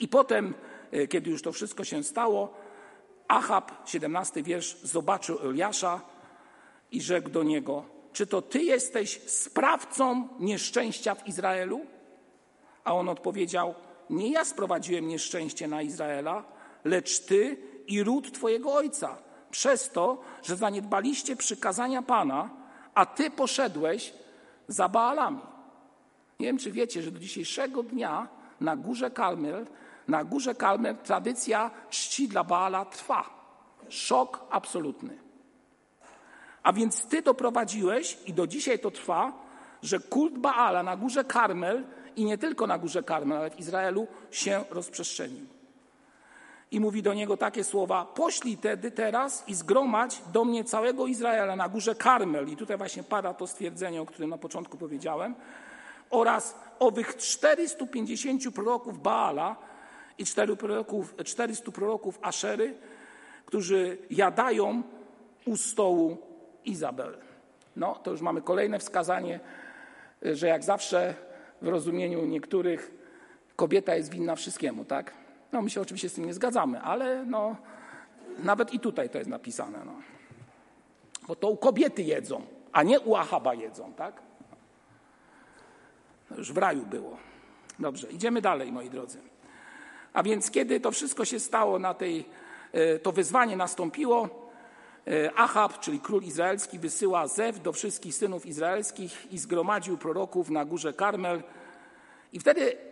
I 0.00 0.08
potem, 0.08 0.54
e, 0.90 1.06
kiedy 1.06 1.30
już 1.30 1.42
to 1.42 1.52
wszystko 1.52 1.84
się 1.84 2.02
stało, 2.02 2.54
Achab, 3.28 3.72
17 3.86 4.42
wiersz, 4.42 4.76
zobaczył 4.82 5.38
Eliasza 5.50 6.00
i 6.90 7.00
rzekł 7.02 7.30
do 7.30 7.42
niego, 7.42 7.84
czy 8.12 8.26
to 8.26 8.42
ty 8.42 8.62
jesteś 8.62 9.20
sprawcą 9.26 10.28
nieszczęścia 10.38 11.14
w 11.14 11.28
Izraelu? 11.28 11.80
A 12.84 12.94
on 12.94 13.08
odpowiedział, 13.08 13.74
nie 14.10 14.32
ja 14.32 14.44
sprowadziłem 14.44 15.08
nieszczęście 15.08 15.68
na 15.68 15.82
Izraela, 15.82 16.44
lecz 16.84 17.20
ty 17.20 17.69
i 17.90 18.02
ród 18.02 18.32
twojego 18.32 18.74
ojca, 18.74 19.16
przez 19.50 19.90
to, 19.90 20.20
że 20.42 20.56
zaniedbaliście 20.56 21.36
przykazania 21.36 22.02
Pana, 22.02 22.50
a 22.94 23.06
ty 23.06 23.30
poszedłeś 23.30 24.12
za 24.68 24.88
Baalami. 24.88 25.40
Nie 26.40 26.46
wiem, 26.46 26.58
czy 26.58 26.72
wiecie, 26.72 27.02
że 27.02 27.10
do 27.10 27.18
dzisiejszego 27.18 27.82
dnia 27.82 28.28
na 28.60 28.76
górze 28.76 29.10
Kalmel, 29.10 29.66
na 30.08 30.24
górze 30.24 30.54
Kalmel 30.54 30.96
tradycja 30.96 31.70
czci 31.90 32.28
dla 32.28 32.44
Baala 32.44 32.84
trwa. 32.84 33.24
Szok 33.88 34.46
absolutny. 34.50 35.18
A 36.62 36.72
więc 36.72 37.06
ty 37.06 37.22
doprowadziłeś, 37.22 38.18
i 38.26 38.32
do 38.32 38.46
dzisiaj 38.46 38.78
to 38.78 38.90
trwa, 38.90 39.32
że 39.82 40.00
kult 40.00 40.38
Baala 40.38 40.82
na 40.82 40.96
górze 40.96 41.24
Karmel 41.24 41.84
i 42.16 42.24
nie 42.24 42.38
tylko 42.38 42.66
na 42.66 42.78
górze 42.78 43.02
Karmel, 43.02 43.38
ale 43.38 43.50
w 43.50 43.60
Izraelu 43.60 44.06
się 44.30 44.64
rozprzestrzenił. 44.70 45.59
I 46.70 46.80
mówi 46.80 47.02
do 47.02 47.14
niego 47.14 47.36
takie 47.36 47.64
słowa: 47.64 48.04
Poślij 48.04 48.56
tedy 48.56 48.90
teraz 48.90 49.44
i 49.48 49.54
zgromadź 49.54 50.22
do 50.32 50.44
mnie 50.44 50.64
całego 50.64 51.06
Izraela 51.06 51.56
na 51.56 51.68
górze 51.68 51.94
Karmel. 51.94 52.48
I 52.48 52.56
tutaj 52.56 52.76
właśnie 52.76 53.02
pada 53.02 53.34
to 53.34 53.46
stwierdzenie, 53.46 54.02
o 54.02 54.06
którym 54.06 54.30
na 54.30 54.38
początku 54.38 54.76
powiedziałem. 54.76 55.34
Oraz 56.10 56.54
owych 56.78 57.16
450 57.16 58.54
proroków 58.54 59.02
Baala 59.02 59.56
i 60.18 60.24
400 61.24 61.72
proroków 61.72 62.18
Aszery, 62.22 62.74
którzy 63.46 63.98
jadają 64.10 64.82
u 65.46 65.56
stołu 65.56 66.16
Izabel. 66.64 67.18
No, 67.76 67.94
to 67.94 68.10
już 68.10 68.20
mamy 68.20 68.42
kolejne 68.42 68.78
wskazanie, 68.78 69.40
że 70.22 70.46
jak 70.46 70.64
zawsze 70.64 71.14
w 71.62 71.68
rozumieniu 71.68 72.26
niektórych 72.26 72.90
kobieta 73.56 73.94
jest 73.94 74.10
winna 74.10 74.36
wszystkiemu, 74.36 74.84
tak? 74.84 75.19
No 75.52 75.62
my 75.62 75.70
się 75.70 75.80
oczywiście 75.80 76.08
z 76.08 76.14
tym 76.14 76.24
nie 76.24 76.34
zgadzamy, 76.34 76.80
ale 76.80 77.24
no, 77.26 77.56
nawet 78.38 78.74
i 78.74 78.80
tutaj 78.80 79.10
to 79.10 79.18
jest 79.18 79.30
napisane. 79.30 79.78
No. 79.84 79.92
Bo 81.28 81.36
to 81.36 81.48
u 81.48 81.56
kobiety 81.56 82.02
jedzą, 82.02 82.42
a 82.72 82.82
nie 82.82 83.00
u 83.00 83.16
Ahaba 83.16 83.54
jedzą, 83.54 83.92
tak? 83.92 84.22
No 86.30 86.36
już 86.36 86.52
w 86.52 86.58
raju 86.58 86.86
było. 86.86 87.16
Dobrze, 87.78 88.10
idziemy 88.10 88.40
dalej, 88.40 88.72
moi 88.72 88.90
drodzy. 88.90 89.18
A 90.12 90.22
więc 90.22 90.50
kiedy 90.50 90.80
to 90.80 90.90
wszystko 90.90 91.24
się 91.24 91.40
stało 91.40 91.78
na 91.78 91.94
tej, 91.94 92.24
e, 92.72 92.98
to 92.98 93.12
wyzwanie 93.12 93.56
nastąpiło, 93.56 94.28
e, 95.06 95.32
Ahab, 95.34 95.80
czyli 95.80 96.00
król 96.00 96.22
izraelski, 96.22 96.78
wysyła 96.78 97.26
zew 97.26 97.62
do 97.62 97.72
wszystkich 97.72 98.14
synów 98.14 98.46
izraelskich 98.46 99.32
i 99.32 99.38
zgromadził 99.38 99.98
proroków 99.98 100.50
na 100.50 100.64
górze 100.64 100.92
Karmel. 100.92 101.42
I 102.32 102.40
wtedy 102.40 102.89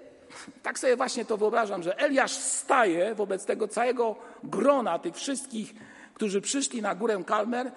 tak 0.62 0.78
sobie 0.78 0.96
właśnie 0.96 1.24
to 1.24 1.36
wyobrażam, 1.36 1.82
że 1.82 1.98
Eliasz 1.98 2.32
staje 2.32 3.14
wobec 3.14 3.44
tego 3.44 3.68
całego 3.68 4.16
grona 4.44 4.98
tych 4.98 5.16
wszystkich, 5.16 5.74
którzy 6.14 6.40
przyszli 6.40 6.82
na 6.82 6.94
górę 6.94 7.22
Karmel, 7.26 7.70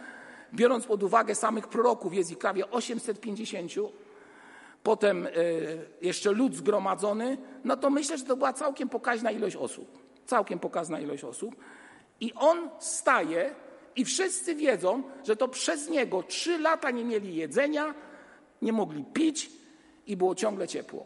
biorąc 0.53 0.85
pod 0.85 1.03
uwagę 1.03 1.35
samych 1.35 1.67
proroków, 1.67 2.13
jest 2.13 2.31
ich 2.31 2.37
prawie 2.37 2.71
850, 2.71 3.71
potem 4.83 5.27
e, 5.27 5.29
jeszcze 6.01 6.31
lud 6.31 6.55
zgromadzony, 6.55 7.37
no 7.63 7.77
to 7.77 7.89
myślę, 7.89 8.17
że 8.17 8.25
to 8.25 8.37
była 8.37 8.53
całkiem 8.53 8.89
pokaźna 8.89 9.31
ilość 9.31 9.55
osób. 9.55 10.01
Całkiem 10.25 10.59
pokaźna 10.59 10.99
ilość 10.99 11.23
osób. 11.23 11.55
I 12.19 12.33
on 12.33 12.69
staje 12.79 13.55
i 13.95 14.05
wszyscy 14.05 14.55
wiedzą, 14.55 15.03
że 15.23 15.35
to 15.35 15.47
przez 15.47 15.89
niego 15.89 16.23
trzy 16.23 16.57
lata 16.57 16.91
nie 16.91 17.05
mieli 17.05 17.35
jedzenia, 17.35 17.93
nie 18.61 18.73
mogli 18.73 19.05
pić 19.13 19.49
i 20.07 20.17
było 20.17 20.35
ciągle 20.35 20.67
ciepło. 20.67 21.05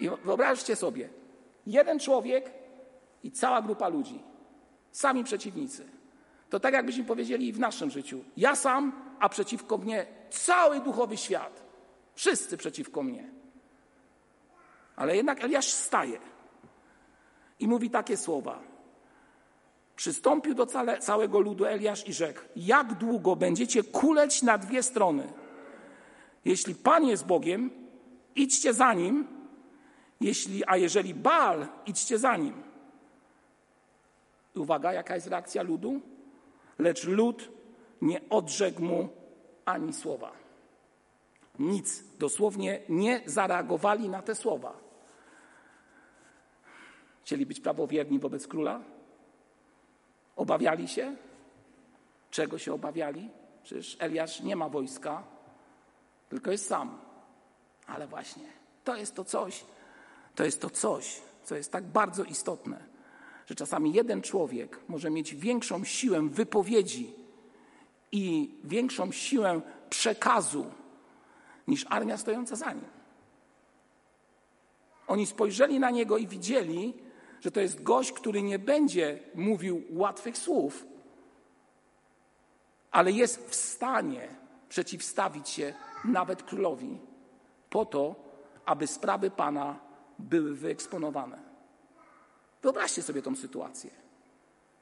I 0.00 0.10
wyobraźcie 0.24 0.76
sobie, 0.76 1.08
jeden 1.66 1.98
człowiek 1.98 2.50
i 3.22 3.30
cała 3.30 3.62
grupa 3.62 3.88
ludzi, 3.88 4.22
sami 4.92 5.24
przeciwnicy. 5.24 5.84
To 6.50 6.60
tak 6.60 6.74
jakbyśmy 6.74 7.04
powiedzieli 7.04 7.52
w 7.52 7.58
naszym 7.58 7.90
życiu. 7.90 8.24
Ja 8.36 8.56
sam, 8.56 8.92
a 9.20 9.28
przeciwko 9.28 9.78
mnie 9.78 10.06
cały 10.30 10.80
duchowy 10.80 11.16
świat. 11.16 11.62
Wszyscy 12.14 12.56
przeciwko 12.56 13.02
mnie. 13.02 13.30
Ale 14.96 15.16
jednak 15.16 15.44
Eliasz 15.44 15.66
staje 15.66 16.18
i 17.60 17.68
mówi 17.68 17.90
takie 17.90 18.16
słowa. 18.16 18.60
Przystąpił 19.96 20.54
do 20.54 20.66
całe, 20.66 20.98
całego 20.98 21.40
ludu 21.40 21.64
Eliasz 21.64 22.08
i 22.08 22.12
rzekł: 22.12 22.40
Jak 22.56 22.94
długo 22.94 23.36
będziecie 23.36 23.82
kuleć 23.82 24.42
na 24.42 24.58
dwie 24.58 24.82
strony? 24.82 25.32
Jeśli 26.44 26.74
Pan 26.74 27.04
jest 27.04 27.26
Bogiem, 27.26 27.70
idźcie 28.34 28.74
za 28.74 28.94
nim, 28.94 29.39
jeśli, 30.20 30.62
a 30.66 30.76
jeżeli 30.76 31.14
Baal, 31.14 31.66
idźcie 31.86 32.18
za 32.18 32.36
nim. 32.36 32.62
I 34.56 34.58
uwaga, 34.58 34.92
jaka 34.92 35.14
jest 35.14 35.26
reakcja 35.26 35.62
ludu? 35.62 36.00
Lecz 36.78 37.04
lud 37.04 37.48
nie 38.02 38.20
odrzekł 38.28 38.82
mu 38.82 39.08
ani 39.64 39.92
słowa. 39.92 40.32
Nic, 41.58 42.04
dosłownie 42.18 42.80
nie 42.88 43.22
zareagowali 43.26 44.08
na 44.08 44.22
te 44.22 44.34
słowa. 44.34 44.72
Chcieli 47.24 47.46
być 47.46 47.60
prawowierni 47.60 48.18
wobec 48.18 48.46
króla? 48.46 48.80
Obawiali 50.36 50.88
się? 50.88 51.16
Czego 52.30 52.58
się 52.58 52.74
obawiali? 52.74 53.30
Przecież 53.62 53.96
Eliasz 54.00 54.40
nie 54.40 54.56
ma 54.56 54.68
wojska, 54.68 55.22
tylko 56.28 56.50
jest 56.50 56.66
sam. 56.66 56.98
Ale 57.86 58.06
właśnie, 58.06 58.44
to 58.84 58.96
jest 58.96 59.14
to 59.14 59.24
coś, 59.24 59.64
to 60.34 60.44
jest 60.44 60.60
to 60.60 60.70
coś, 60.70 61.20
co 61.44 61.56
jest 61.56 61.72
tak 61.72 61.84
bardzo 61.84 62.24
istotne, 62.24 62.84
że 63.46 63.54
czasami 63.54 63.92
jeden 63.92 64.22
człowiek 64.22 64.80
może 64.88 65.10
mieć 65.10 65.34
większą 65.34 65.84
siłę 65.84 66.28
wypowiedzi 66.28 67.12
i 68.12 68.54
większą 68.64 69.12
siłę 69.12 69.60
przekazu 69.90 70.66
niż 71.68 71.86
armia 71.88 72.16
stojąca 72.16 72.56
za 72.56 72.72
nim. 72.72 72.84
Oni 75.06 75.26
spojrzeli 75.26 75.80
na 75.80 75.90
niego 75.90 76.18
i 76.18 76.26
widzieli, 76.26 76.94
że 77.40 77.50
to 77.50 77.60
jest 77.60 77.82
gość, 77.82 78.12
który 78.12 78.42
nie 78.42 78.58
będzie 78.58 79.18
mówił 79.34 79.82
łatwych 79.90 80.38
słów, 80.38 80.86
ale 82.90 83.12
jest 83.12 83.48
w 83.48 83.54
stanie 83.54 84.28
przeciwstawić 84.68 85.48
się 85.48 85.74
nawet 86.04 86.42
królowi 86.42 86.98
po 87.70 87.84
to, 87.84 88.14
aby 88.66 88.86
sprawy 88.86 89.30
Pana 89.30 89.89
były 90.20 90.54
wyeksponowane. 90.54 91.38
Wyobraźcie 92.62 93.02
sobie 93.02 93.22
tą 93.22 93.36
sytuację. 93.36 93.90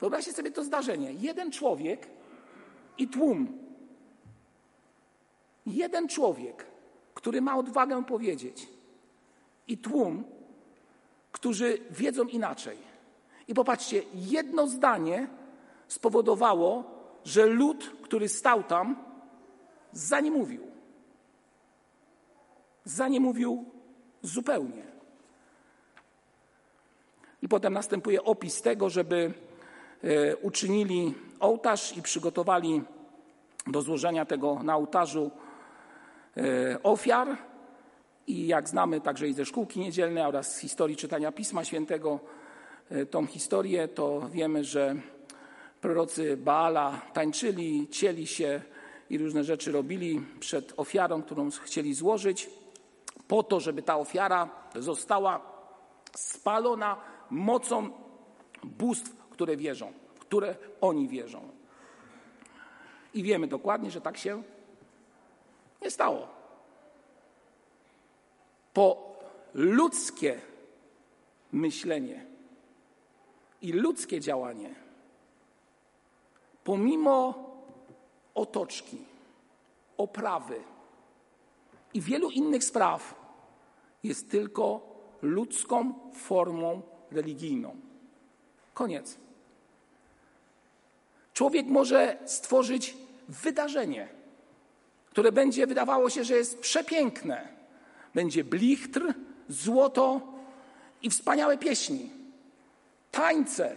Wyobraźcie 0.01 0.33
sobie 0.33 0.51
to 0.51 0.65
zdarzenie. 0.65 1.13
Jeden 1.13 1.53
człowiek 1.53 2.09
i 2.99 3.09
tłum. 3.09 3.59
Jeden 5.67 6.09
człowiek, 6.09 6.67
który 7.15 7.41
ma 7.41 7.57
odwagę 7.57 8.05
powiedzieć, 8.05 8.69
i 9.69 9.79
tłum, 9.79 10.25
którzy 11.33 11.79
wiedzą 11.91 12.25
inaczej. 12.25 12.79
I 13.49 13.55
popatrzcie, 13.55 14.03
jedno 14.15 14.67
zdanie 14.67 15.29
spowodowało, 15.89 16.85
że 17.25 17.47
lud, 17.47 17.93
który 18.03 18.29
stał 18.29 18.63
tam, 18.63 19.05
za 19.93 20.21
nie 20.21 20.31
mówił. 20.31 20.63
Za 22.85 23.09
nie 23.09 23.21
mówił 23.21 23.65
zupełnie. 24.23 24.98
I 27.49 27.51
potem 27.51 27.73
następuje 27.73 28.25
opis 28.25 28.63
tego, 28.63 28.91
żeby 28.91 29.33
e, 30.05 30.37
uczynili 30.37 31.15
ołtarz 31.41 31.97
i 31.97 32.03
przygotowali 32.03 32.83
do 33.67 33.83
złożenia 33.83 34.25
tego 34.25 34.63
na 34.63 34.77
ołtarzu 34.77 35.31
e, 36.37 36.83
ofiar. 36.83 37.29
I 38.27 38.47
jak 38.47 38.69
znamy 38.69 39.01
także 39.01 39.29
i 39.29 39.33
ze 39.33 39.45
szkółki 39.45 39.81
niedzielnej 39.81 40.25
oraz 40.25 40.57
z 40.57 40.59
historii 40.59 40.97
czytania 40.97 41.33
Pisma 41.33 41.65
Świętego 41.65 42.21
e, 42.91 43.07
tą 43.07 43.27
historię, 43.27 43.89
to 43.89 44.29
wiemy, 44.33 44.65
że 44.65 44.97
prorocy 45.81 46.37
Baala 46.37 47.01
tańczyli, 47.13 47.89
cieli 47.91 48.27
się 48.27 48.61
i 49.11 49.19
różne 49.19 49.45
rzeczy 49.45 49.73
robili 49.73 50.27
przed 50.41 50.73
ofiarą, 50.77 51.23
którą 51.23 51.51
chcieli 51.51 51.95
złożyć, 51.95 52.51
po 53.29 53.43
to, 53.43 53.61
żeby 53.61 53.83
ta 53.83 53.97
ofiara 53.97 54.49
została 54.75 55.41
spalona 56.15 57.18
mocą 57.31 57.91
bóstw, 58.65 59.17
które 59.31 59.57
wierzą, 59.57 59.93
w 60.15 60.21
które 60.21 60.57
oni 60.81 61.09
wierzą. 61.09 61.49
I 63.15 63.23
wiemy 63.23 63.47
dokładnie, 63.47 63.91
że 63.91 64.01
tak 64.01 64.19
się 64.19 64.43
nie 65.83 65.91
stało. 65.91 66.29
Po 68.75 69.17
ludzkie 69.55 70.41
myślenie 71.53 72.27
i 73.63 73.73
ludzkie 73.73 74.21
działanie, 74.21 74.75
pomimo 76.65 77.35
otoczki, 78.35 79.05
oprawy 79.97 80.61
i 81.95 82.01
wielu 82.01 82.31
innych 82.31 82.65
spraw, 82.65 83.15
jest 84.03 84.31
tylko 84.31 84.81
ludzką 85.23 85.95
formą 86.15 86.83
religijną. 87.11 87.77
Koniec. 88.75 89.17
Człowiek 91.35 91.67
może 91.67 92.19
stworzyć 92.27 92.97
wydarzenie, 93.29 94.09
które 95.11 95.33
będzie 95.33 95.67
wydawało 95.67 96.11
się, 96.11 96.25
że 96.25 96.35
jest 96.37 96.59
przepiękne. 96.59 97.49
Będzie 98.15 98.45
blichtr, 98.45 99.15
złoto 99.49 100.21
i 101.03 101.11
wspaniałe 101.11 101.59
pieśni, 101.59 102.11
tańce, 103.11 103.77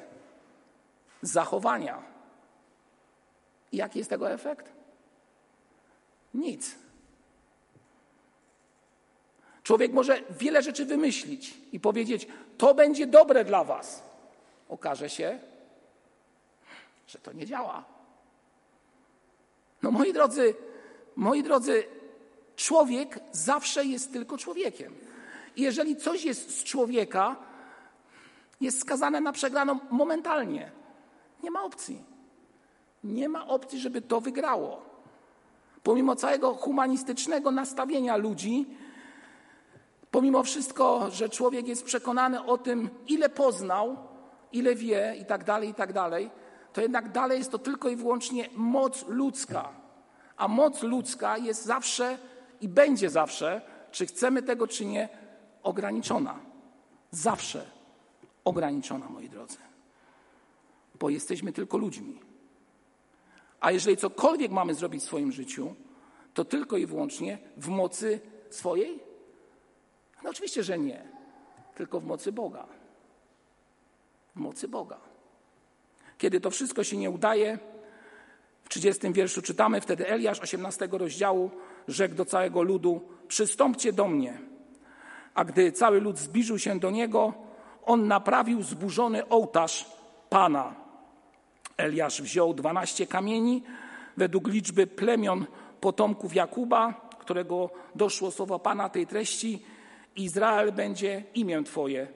zachowania. 1.22 2.04
I 3.72 3.78
jaki 3.78 4.00
jest 4.00 4.10
tego 4.10 4.32
efekt? 4.32 4.72
Nic. 6.34 6.76
Człowiek 9.64 9.94
może 9.94 10.22
wiele 10.40 10.62
rzeczy 10.62 10.86
wymyślić 10.86 11.58
i 11.72 11.80
powiedzieć: 11.80 12.28
To 12.62 12.74
będzie 12.74 13.08
dobre 13.08 13.46
dla 13.46 13.64
Was. 13.64 14.04
Okaże 14.70 15.10
się, 15.10 15.40
że 17.08 17.20
to 17.20 17.34
nie 17.34 17.46
działa. 17.46 17.84
No 19.84 19.92
moi 19.92 20.14
drodzy, 20.14 20.56
moi 21.16 21.44
drodzy, 21.44 21.84
człowiek 22.56 23.20
zawsze 23.32 23.86
jest 23.86 24.14
tylko 24.14 24.38
człowiekiem. 24.38 24.94
I 25.56 25.62
jeżeli 25.62 25.96
coś 25.96 26.24
jest 26.24 26.60
z 26.60 26.64
człowieka, 26.64 27.36
jest 28.62 28.80
skazane 28.80 29.22
na 29.22 29.32
przegraną 29.32 29.80
momentalnie. 29.92 30.72
Nie 31.44 31.52
ma 31.52 31.64
opcji. 31.64 32.04
Nie 33.04 33.30
ma 33.30 33.48
opcji, 33.48 33.80
żeby 33.80 34.02
to 34.02 34.22
wygrało. 34.22 34.82
Pomimo 35.84 36.16
całego 36.16 36.54
humanistycznego 36.54 37.52
nastawienia 37.52 38.18
ludzi, 38.18 38.66
Pomimo 40.12 40.44
wszystko, 40.44 41.12
że 41.12 41.30
człowiek 41.30 41.68
jest 41.68 41.84
przekonany 41.84 42.46
o 42.46 42.58
tym, 42.58 42.90
ile 43.08 43.30
poznał, 43.30 43.98
ile 44.52 44.76
wie 44.76 45.16
i 45.22 45.26
tak 45.26 45.44
dalej, 45.44 45.70
i 45.70 45.74
tak 45.74 45.94
dalej, 45.94 46.30
to 46.74 46.82
jednak 46.82 47.12
dalej 47.12 47.38
jest 47.38 47.52
to 47.52 47.60
tylko 47.60 47.90
i 47.90 47.96
wyłącznie 47.96 48.50
moc 48.56 49.08
ludzka. 49.08 49.70
A 50.38 50.48
moc 50.48 50.84
ludzka 50.84 51.38
jest 51.38 51.66
zawsze 51.66 52.18
i 52.62 52.68
będzie 52.68 53.10
zawsze, 53.10 53.62
czy 53.92 54.06
chcemy 54.06 54.44
tego, 54.44 54.68
czy 54.68 54.86
nie, 54.86 55.10
ograniczona. 55.64 56.40
Zawsze 57.12 57.66
ograniczona, 58.44 59.10
moi 59.10 59.30
drodzy. 59.30 59.58
Bo 61.00 61.10
jesteśmy 61.10 61.54
tylko 61.54 61.78
ludźmi. 61.78 62.20
A 63.60 63.72
jeżeli 63.72 63.98
cokolwiek 63.98 64.52
mamy 64.52 64.74
zrobić 64.74 65.02
w 65.02 65.06
swoim 65.06 65.32
życiu, 65.32 65.76
to 66.34 66.46
tylko 66.46 66.78
i 66.78 66.86
wyłącznie 66.86 67.38
w 67.58 67.68
mocy 67.68 68.20
swojej? 68.50 69.11
No 70.24 70.30
oczywiście, 70.30 70.64
że 70.64 70.80
nie. 70.80 71.04
Tylko 71.76 72.00
w 72.00 72.06
mocy 72.06 72.32
Boga. 72.32 72.66
W 74.36 74.40
mocy 74.40 74.68
Boga. 74.68 74.98
Kiedy 76.18 76.42
to 76.42 76.52
wszystko 76.52 76.84
się 76.84 76.98
nie 76.98 77.10
udaje, 77.10 77.60
w 78.64 78.70
30 78.70 79.14
wierszu 79.14 79.42
czytamy, 79.42 79.82
wtedy 79.82 80.10
Eliasz 80.10 80.40
18 80.40 80.90
rozdziału 80.92 81.52
rzekł 81.88 82.16
do 82.16 82.26
całego 82.26 82.62
ludu: 82.62 83.02
Przystąpcie 83.28 83.94
do 83.94 84.08
mnie. 84.08 84.42
A 85.34 85.46
gdy 85.46 85.72
cały 85.72 86.02
lud 86.02 86.18
zbliżył 86.18 86.60
się 86.60 86.80
do 86.80 86.92
niego, 86.92 87.34
on 87.86 88.08
naprawił 88.08 88.64
zburzony 88.64 89.28
ołtarz 89.28 89.86
Pana. 90.30 90.76
Eliasz 91.78 92.22
wziął 92.22 92.54
dwanaście 92.54 93.08
kamieni 93.08 93.64
według 94.18 94.48
liczby 94.48 94.88
plemion 94.88 95.46
potomków 95.82 96.36
Jakuba, 96.36 97.10
którego 97.20 97.70
doszło 97.96 98.32
słowo 98.32 98.60
Pana 98.60 98.90
tej 98.90 99.08
treści: 99.08 99.66
Izrael 100.16 100.72
będzie 100.72 101.24
imię 101.36 101.64
Twoje. 101.64 102.08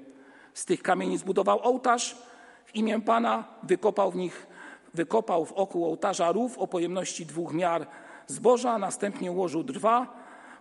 Z 0.53 0.65
tych 0.65 0.81
kamieni 0.81 1.17
zbudował 1.17 1.59
ołtarz 1.63 2.17
w 2.65 2.75
imię 2.75 3.01
Pana, 3.01 3.43
wykopał 3.63 4.11
w 4.11 4.15
nich, 4.15 4.47
wykopał 4.93 5.45
wokół 5.45 5.85
ołtarza 5.85 6.31
rów 6.31 6.57
o 6.57 6.67
pojemności 6.67 7.25
dwóch 7.25 7.53
miar 7.53 7.87
zboża, 8.27 8.77
następnie 8.77 9.31
ułożył 9.31 9.63
drwa, 9.63 10.13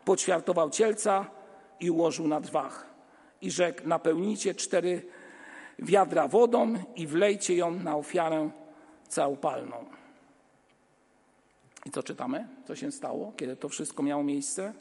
poćwiartował 0.05 0.70
cielca 0.70 1.27
i 1.81 1.90
ułożył 1.90 2.29
na 2.29 2.40
drwach. 2.40 2.87
I 3.40 3.51
rzekł, 3.51 3.88
napełnijcie 3.88 4.55
cztery 4.55 5.07
wiadra 5.79 6.29
wodą 6.29 6.75
i 6.97 7.07
wlejcie 7.07 7.57
ją 7.57 7.70
na 7.70 7.97
ofiarę 7.97 8.51
całopalną. 9.09 9.85
I 11.87 11.90
co 11.90 12.03
czytamy? 12.03 12.49
Co 12.66 12.77
się 12.77 12.92
stało, 12.92 13.33
kiedy 13.37 13.57
to 13.57 13.68
wszystko 13.68 14.03
miało 14.03 14.23
miejsce? 14.23 14.73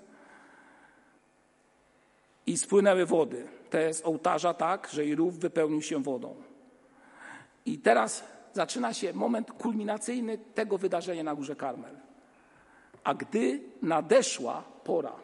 I 2.47 2.57
spłynęły 2.57 3.05
wody. 3.05 3.47
To 3.69 3.77
jest 3.77 4.05
ołtarza 4.05 4.53
tak, 4.53 4.89
że 4.93 5.05
i 5.05 5.15
rów 5.15 5.39
wypełnił 5.39 5.81
się 5.81 6.03
wodą. 6.03 6.35
I 7.65 7.79
teraz 7.79 8.23
zaczyna 8.53 8.93
się 8.93 9.13
moment 9.13 9.51
kulminacyjny 9.51 10.37
tego 10.37 10.77
wydarzenia 10.77 11.23
na 11.23 11.35
Górze 11.35 11.55
Karmel. 11.55 11.95
A 13.03 13.13
gdy 13.13 13.61
nadeszła 13.81 14.63
pora, 14.83 15.15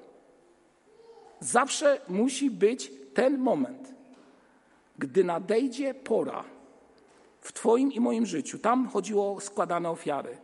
zawsze 1.39 2.01
musi 2.08 2.51
być 2.51 2.91
ten 3.13 3.38
moment, 3.38 3.93
gdy 4.97 5.23
nadejdzie 5.23 5.93
pora 5.93 6.43
w 7.41 7.53
Twoim 7.53 7.91
i 7.91 7.99
moim 7.99 8.25
życiu. 8.25 8.60
Tam 8.60 8.88
chodziło 8.88 9.36
o 9.36 9.39
składane 9.39 9.89
ofiary. 9.89 10.38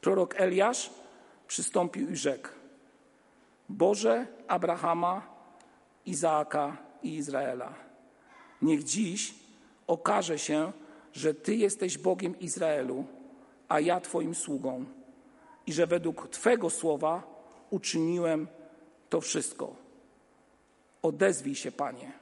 Prorok 0.00 0.40
Eliasz 0.40 0.90
przystąpił 1.46 2.10
i 2.10 2.16
rzekł: 2.16 2.48
Boże 3.68 4.26
Abrahama, 4.48 5.37
Izaaka 6.08 6.76
i 7.02 7.14
Izraela, 7.14 7.74
niech 8.62 8.84
dziś 8.84 9.34
okaże 9.86 10.38
się, 10.38 10.72
że 11.12 11.34
Ty 11.34 11.54
jesteś 11.54 11.98
Bogiem 11.98 12.38
Izraelu, 12.38 13.04
a 13.68 13.80
ja 13.80 14.00
Twoim 14.00 14.34
sługą, 14.34 14.84
i 15.66 15.72
że 15.72 15.86
według 15.86 16.28
Twego 16.28 16.70
słowa 16.70 17.22
uczyniłem 17.70 18.48
to 19.08 19.20
wszystko. 19.20 19.76
Odezwij 21.02 21.54
się, 21.54 21.72
Panie, 21.72 22.12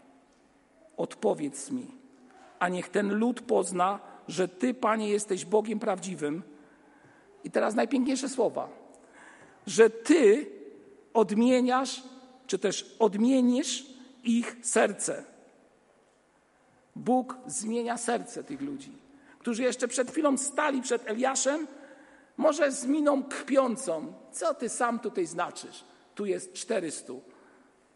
odpowiedz 0.97 1.71
mi, 1.71 1.87
a 2.59 2.69
niech 2.69 2.89
ten 2.89 3.15
lud 3.15 3.41
pozna, 3.41 4.01
że 4.29 4.49
Ty, 4.49 4.75
Panie, 4.75 5.09
jesteś 5.09 5.45
Bogiem 5.45 5.79
prawdziwym. 5.79 6.43
I 7.45 7.51
teraz 7.51 7.75
najpiękniejsze 7.75 8.29
słowa, 8.29 8.69
że 9.67 9.91
Ty 9.91 10.51
odmieniasz, 11.15 12.03
czy 12.47 12.59
też 12.59 12.97
odmienisz 12.99 13.87
ich 14.25 14.57
serce. 14.63 15.25
Bóg 16.97 17.37
zmienia 17.47 17.99
serce 17.99 18.45
tych 18.45 18.61
ludzi, 18.61 18.93
którzy 19.39 19.63
jeszcze 19.63 19.89
przed 19.89 20.11
chwilą 20.11 20.39
stali 20.39 20.83
przed 20.83 21.09
Eliaszem, 21.09 21.67
może 22.37 22.73
z 22.73 22.87
miną 22.87 23.23
kpiącą. 23.25 24.13
Co 24.33 24.55
ty 24.55 24.69
sam 24.69 24.99
tutaj 24.99 25.27
znaczysz? 25.27 25.85
Tu 26.15 26.27
jest 26.27 26.53
400 26.53 27.13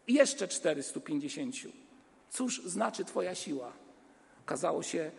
i 0.07 0.13
jeszcze 0.13 0.47
450. 0.47 1.55
Cóż 2.29 2.63
znaczy 2.63 3.05
Twoja 3.05 3.35
siła? 3.35 3.73
Okazało 4.41 4.83
się, 4.83 5.11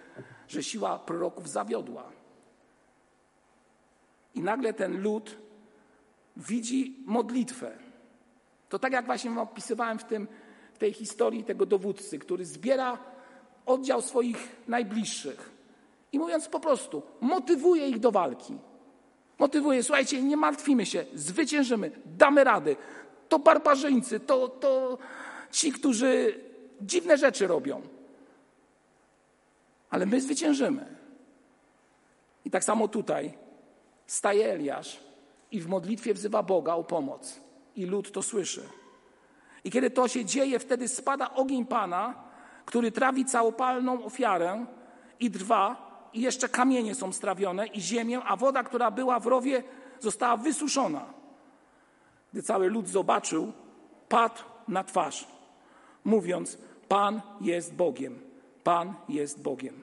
że 0.49 0.62
siła 0.62 0.99
proroków 0.99 1.49
zawiodła. 1.49 2.12
I 4.35 4.40
nagle 4.40 4.73
ten 4.73 5.03
lud 5.03 5.37
widzi 6.37 6.97
modlitwę. 7.07 7.79
To 8.72 8.78
tak 8.78 8.92
jak 8.92 9.06
właśnie 9.06 9.40
opisywałem 9.40 9.98
w, 9.98 10.04
tym, 10.04 10.28
w 10.74 10.78
tej 10.78 10.92
historii 10.92 11.44
tego 11.44 11.66
dowódcy, 11.66 12.18
który 12.18 12.44
zbiera 12.44 12.98
oddział 13.66 14.02
swoich 14.02 14.48
najbliższych 14.68 15.50
i 16.12 16.18
mówiąc 16.18 16.48
po 16.48 16.61
prostu, 16.61 17.02
motywuje 17.20 17.88
ich 17.88 17.98
do 17.98 18.12
walki. 18.12 18.58
Motywuje, 19.38 19.82
słuchajcie, 19.82 20.22
nie 20.22 20.37
martwimy 20.37 20.87
się, 20.87 21.04
zwyciężymy, 21.14 21.90
damy 22.06 22.44
rady. 22.44 22.76
To 23.28 23.38
barbarzyńcy, 23.38 24.20
to, 24.20 24.48
to 24.48 24.98
ci, 25.50 25.72
którzy 25.72 26.40
dziwne 26.80 27.18
rzeczy 27.18 27.46
robią. 27.46 27.82
Ale 29.90 30.06
my 30.06 30.20
zwyciężymy. 30.20 30.96
I 32.44 32.50
tak 32.50 32.64
samo 32.64 32.88
tutaj 32.88 33.32
staje 34.06 34.52
Eliasz 34.52 35.00
i 35.50 35.61
w 35.61 35.68
modlitwie 35.68 36.14
wzywa 36.14 36.42
Boga 36.42 36.74
o 36.74 36.85
pomoc. 36.85 37.51
I 37.76 37.87
lud 37.87 38.12
to 38.12 38.22
słyszy. 38.22 38.68
I 39.64 39.70
kiedy 39.70 39.90
to 39.90 40.08
się 40.08 40.24
dzieje, 40.24 40.58
wtedy 40.58 40.88
spada 40.88 41.35
ogień 41.35 41.66
Pana, 41.66 42.14
który 42.64 42.92
trawi 42.92 43.24
całopalną 43.24 44.04
ofiarę 44.04 44.66
i 45.20 45.30
drwa, 45.30 45.92
i 46.12 46.20
jeszcze 46.20 46.48
kamienie 46.48 46.94
są 46.94 47.12
strawione, 47.12 47.66
i 47.66 47.80
ziemię, 47.80 48.20
a 48.24 48.37
woda, 48.37 48.62
która 48.62 48.90
była 48.90 49.20
w 49.20 49.26
rowie, 49.26 49.62
została 50.00 50.37
wysuszona. 50.37 51.04
Gdy 52.32 52.42
cały 52.42 52.68
lud 52.68 52.88
zobaczył, 52.88 53.52
padł 54.08 54.42
na 54.68 54.85
twarz, 54.85 55.28
mówiąc: 56.04 56.58
Pan 56.88 57.20
jest 57.40 57.74
Bogiem, 57.74 58.20
Pan 58.64 58.94
jest 59.08 59.42
Bogiem. 59.42 59.80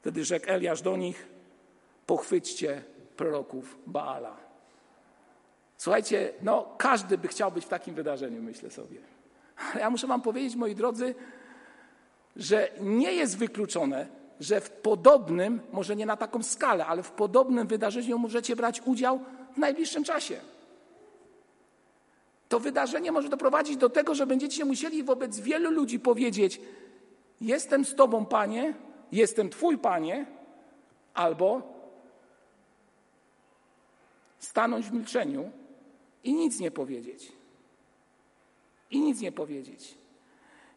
Wtedy 0.00 0.24
rzekł 0.24 0.46
Eliasz 0.48 0.82
do 0.82 0.96
nich: 0.96 1.28
Pochwyćcie 2.06 2.82
proroków 3.16 3.78
Baala. 3.86 4.43
Słuchajcie, 5.84 6.32
no 6.42 6.66
każdy 6.78 7.18
by 7.18 7.28
chciał 7.28 7.52
być 7.52 7.64
w 7.64 7.68
takim 7.68 7.94
wydarzeniu, 7.94 8.42
myślę 8.42 8.70
sobie. 8.70 8.98
Ale 9.56 9.80
ja 9.80 9.90
muszę 9.90 10.06
Wam 10.06 10.22
powiedzieć, 10.22 10.56
moi 10.56 10.74
drodzy, 10.74 11.14
że 12.36 12.68
nie 12.80 13.12
jest 13.12 13.38
wykluczone, 13.38 14.06
że 14.40 14.60
w 14.60 14.70
podobnym, 14.70 15.60
może 15.72 15.96
nie 15.96 16.06
na 16.06 16.16
taką 16.16 16.42
skalę, 16.42 16.86
ale 16.86 17.02
w 17.02 17.10
podobnym 17.10 17.66
wydarzeniu 17.66 18.18
możecie 18.18 18.56
brać 18.56 18.82
udział 18.84 19.20
w 19.54 19.58
najbliższym 19.58 20.04
czasie. 20.04 20.40
To 22.48 22.60
wydarzenie 22.60 23.12
może 23.12 23.28
doprowadzić 23.28 23.76
do 23.76 23.90
tego, 23.90 24.14
że 24.14 24.26
będziecie 24.26 24.64
musieli 24.64 25.02
wobec 25.02 25.40
wielu 25.40 25.70
ludzi 25.70 26.00
powiedzieć: 26.00 26.60
Jestem 27.40 27.84
z 27.84 27.94
Tobą, 27.94 28.26
Panie, 28.26 28.74
jestem 29.12 29.50
Twój 29.50 29.78
Panie, 29.78 30.26
albo 31.14 31.62
stanąć 34.38 34.86
w 34.86 34.92
milczeniu 34.92 35.50
i 36.24 36.34
nic 36.34 36.60
nie 36.60 36.70
powiedzieć. 36.70 37.32
I 38.90 39.00
nic 39.00 39.20
nie 39.20 39.32
powiedzieć. 39.32 39.94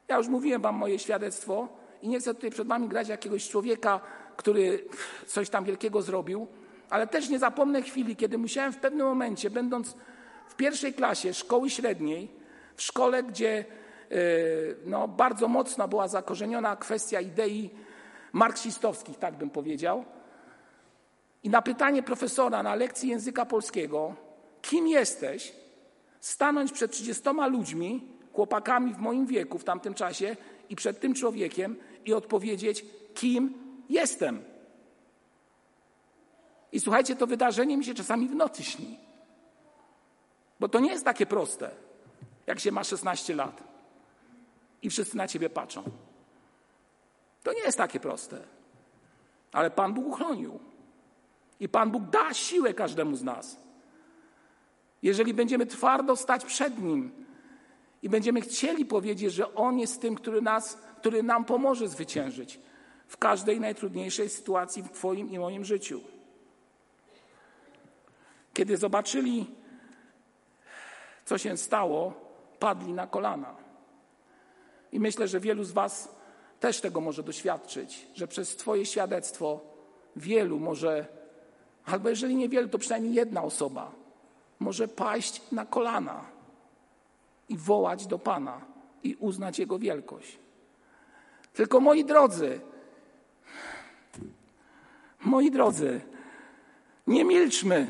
Ja 0.08 0.18
już 0.18 0.28
mówiłem 0.28 0.62
Wam 0.62 0.76
moje 0.76 1.00
świadectwo 1.00 1.68
i 2.02 2.08
nie 2.08 2.20
chcę 2.20 2.34
tutaj 2.34 2.50
przed 2.50 2.68
Wami 2.68 2.88
grać 2.88 3.08
jakiegoś 3.08 3.50
człowieka, 3.50 4.00
który 4.38 4.86
coś 5.28 5.50
tam 5.50 5.66
wielkiego 5.66 6.02
zrobił, 6.02 6.48
ale 6.90 7.08
też 7.08 7.30
nie 7.30 7.40
zapomnę 7.40 7.82
chwili, 7.82 8.16
kiedy 8.16 8.38
musiałem 8.38 8.74
w 8.74 8.78
pewnym 8.78 9.08
momencie, 9.08 9.50
będąc 9.50 9.96
w 10.48 10.56
pierwszej 10.56 10.94
klasie 10.94 11.34
szkoły 11.34 11.70
średniej, 11.70 12.32
w 12.76 12.82
szkole, 12.82 13.24
gdzie 13.24 13.66
e, 14.12 14.16
no, 14.86 15.08
bardzo 15.08 15.48
mocno 15.48 15.88
była 15.88 16.08
zakorzeniona 16.08 16.76
kwestia 16.76 17.22
idei 17.22 17.70
marksistowskich, 18.34 19.18
tak 19.18 19.36
bym 19.36 19.50
powiedział. 19.50 20.06
I 21.44 21.50
na 21.50 21.62
pytanie 21.62 22.04
profesora 22.04 22.64
na 22.64 22.76
lekcji 22.76 23.10
języka 23.10 23.46
polskiego, 23.46 24.16
kim 24.62 24.88
jesteś, 24.88 25.54
stanąć 26.20 26.72
przed 26.72 26.91
trzydziestoma 26.91 27.48
ludźmi, 27.48 28.08
chłopakami 28.34 28.93
w 28.93 28.98
moim 28.98 29.26
wieku 29.26 29.58
w 29.58 29.63
tamtym 29.63 29.93
czasie 29.93 30.36
i 30.70 30.76
przed 30.76 31.00
tym 31.00 31.13
człowiekiem 31.13 31.76
i 32.06 32.13
odpowiedzieć, 32.13 32.86
kim 33.13 33.54
jestem. 33.89 34.43
I 36.72 36.80
słuchajcie, 36.80 37.15
to 37.15 37.28
wydarzenie 37.28 37.78
mi 37.78 37.86
się 37.86 37.93
czasami 37.93 38.28
w 38.28 38.36
nocy 38.36 38.63
śni. 38.63 39.00
Bo 40.60 40.70
to 40.70 40.80
nie 40.80 40.91
jest 40.91 41.06
takie 41.06 41.26
proste, 41.26 41.72
jak 42.48 42.60
się 42.60 42.72
ma 42.72 42.84
16 42.84 43.36
lat 43.36 43.63
i 44.82 44.89
wszyscy 44.89 45.17
na 45.17 45.28
ciebie 45.28 45.50
patrzą. 45.50 45.84
To 47.43 47.54
nie 47.54 47.62
jest 47.62 47.78
takie 47.78 48.00
proste. 48.00 48.43
Ale 49.52 49.72
Pan 49.72 49.93
Bóg 49.93 50.08
uchronił. 50.08 50.60
I 51.60 51.70
Pan 51.70 51.91
Bóg 51.91 52.04
da 52.04 52.34
siłę 52.34 52.74
każdemu 52.74 53.15
z 53.15 53.24
nas. 53.24 53.58
Jeżeli 55.02 55.34
będziemy 55.34 55.66
twardo 55.66 56.16
stać 56.16 56.46
przed 56.46 56.80
Nim 56.80 57.26
i 58.04 58.10
będziemy 58.10 58.42
chcieli 58.42 58.86
powiedzieć, 58.86 59.34
że 59.34 59.56
On 59.56 59.80
jest 59.80 60.02
tym, 60.02 60.16
który, 60.16 60.42
nas, 60.42 60.78
który 60.98 61.24
nam 61.24 61.46
pomoże 61.46 61.88
zwyciężyć 61.88 62.60
w 63.08 63.18
każdej 63.18 63.60
najtrudniejszej 63.60 64.30
sytuacji 64.30 64.84
w 64.84 64.90
Twoim 64.90 65.32
i 65.32 65.40
moim 65.40 65.66
życiu. 65.66 66.02
Kiedy 68.54 68.78
zobaczyli, 68.78 69.46
co 71.26 71.38
się 71.38 71.58
stało, 71.58 72.14
padli 72.60 72.94
na 72.94 73.08
kolana. 73.08 73.56
I 74.92 75.00
myślę, 75.00 75.28
że 75.28 75.40
wielu 75.40 75.64
z 75.64 75.72
Was 75.72 76.16
też 76.60 76.82
tego 76.82 77.02
może 77.02 77.24
doświadczyć, 77.24 78.08
że 78.16 78.28
przez 78.28 78.56
Twoje 78.56 78.86
świadectwo 78.86 79.60
wielu 80.16 80.60
może, 80.60 81.06
albo 81.86 82.10
jeżeli 82.10 82.36
nie 82.36 82.50
wielu, 82.50 82.70
to 82.70 82.78
przynajmniej 82.78 83.14
jedna 83.14 83.44
osoba 83.44 84.07
może 84.60 84.88
paść 84.88 85.41
na 85.52 85.65
kolana 85.65 86.26
i 87.50 87.58
wołać 87.58 88.08
do 88.08 88.20
Pana 88.20 88.62
i 89.04 89.15
uznać 89.15 89.60
Jego 89.60 89.80
wielkość. 89.80 90.39
Tylko 91.54 91.80
moi 91.80 92.06
drodzy, 92.06 92.62
moi 95.20 95.52
drodzy, 95.52 96.02
nie 97.08 97.26
milczmy. 97.26 97.88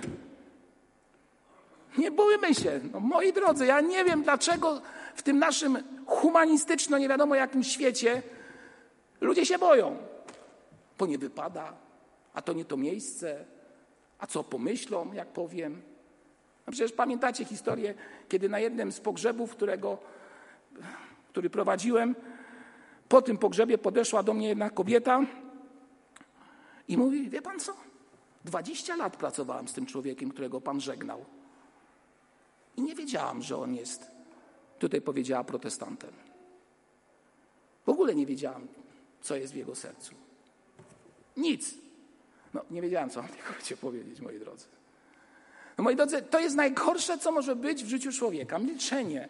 Nie 1.98 2.12
bójmy 2.12 2.56
się. 2.56 2.80
No, 2.94 3.00
moi 3.00 3.34
drodzy, 3.34 3.66
ja 3.66 3.82
nie 3.82 4.06
wiem 4.06 4.24
dlaczego 4.24 4.82
w 5.16 5.22
tym 5.24 5.40
naszym 5.40 5.78
humanistyczno 6.06 6.98
nie 6.98 7.10
wiadomo 7.10 7.36
jakim 7.36 7.64
świecie 7.64 8.24
ludzie 9.22 9.46
się 9.46 9.58
boją. 9.58 9.98
Bo 10.98 11.06
nie 11.06 11.18
wypada, 11.18 11.74
a 12.34 12.42
to 12.42 12.54
nie 12.54 12.66
to 12.66 12.78
miejsce, 12.78 13.46
a 14.20 14.28
co 14.28 14.44
pomyślą, 14.44 15.14
jak 15.14 15.28
powiem. 15.28 15.82
No 16.68 16.72
przecież 16.72 16.92
pamiętacie 16.92 17.46
historię, 17.46 17.94
kiedy 18.30 18.50
na 18.50 18.60
jednym 18.60 18.92
z 18.92 19.00
pogrzebów, 19.00 19.52
którego, 19.52 19.98
który 21.30 21.50
prowadziłem, 21.50 22.16
po 23.10 23.22
tym 23.22 23.38
pogrzebie 23.38 23.78
podeszła 23.78 24.24
do 24.24 24.34
mnie 24.34 24.48
jedna 24.48 24.70
kobieta 24.70 25.22
i 26.88 26.98
mówi, 26.98 27.30
wie 27.30 27.42
pan 27.42 27.60
co, 27.60 27.74
20 28.46 28.96
lat 28.96 29.18
pracowałam 29.18 29.68
z 29.68 29.74
tym 29.74 29.86
człowiekiem, 29.86 30.30
którego 30.30 30.62
pan 30.62 30.82
żegnał. 30.82 31.26
I 32.78 32.82
nie 32.82 32.96
wiedziałam, 32.96 33.42
że 33.42 33.58
on 33.58 33.76
jest, 33.76 34.12
tutaj 34.80 35.02
powiedziała, 35.02 35.44
protestantem. 35.44 36.12
W 37.86 37.90
ogóle 37.90 38.16
nie 38.16 38.26
wiedziałam, 38.26 38.68
co 39.22 39.36
jest 39.36 39.54
w 39.54 39.56
jego 39.56 39.76
sercu. 39.76 40.16
Nic. 41.38 41.74
No, 42.54 42.62
nie 42.72 42.82
wiedziałam, 42.82 43.10
co 43.10 43.22
mam 43.22 43.32
tylko 43.36 43.82
powiedzieć, 43.82 44.22
moi 44.22 44.40
drodzy. 44.40 44.77
No, 45.78 45.84
moi 45.84 45.96
drodzy, 45.96 46.22
to 46.22 46.40
jest 46.40 46.56
najgorsze, 46.56 47.18
co 47.18 47.32
może 47.32 47.56
być 47.56 47.84
w 47.84 47.88
życiu 47.88 48.12
człowieka 48.12 48.60
milczenie. 48.60 49.30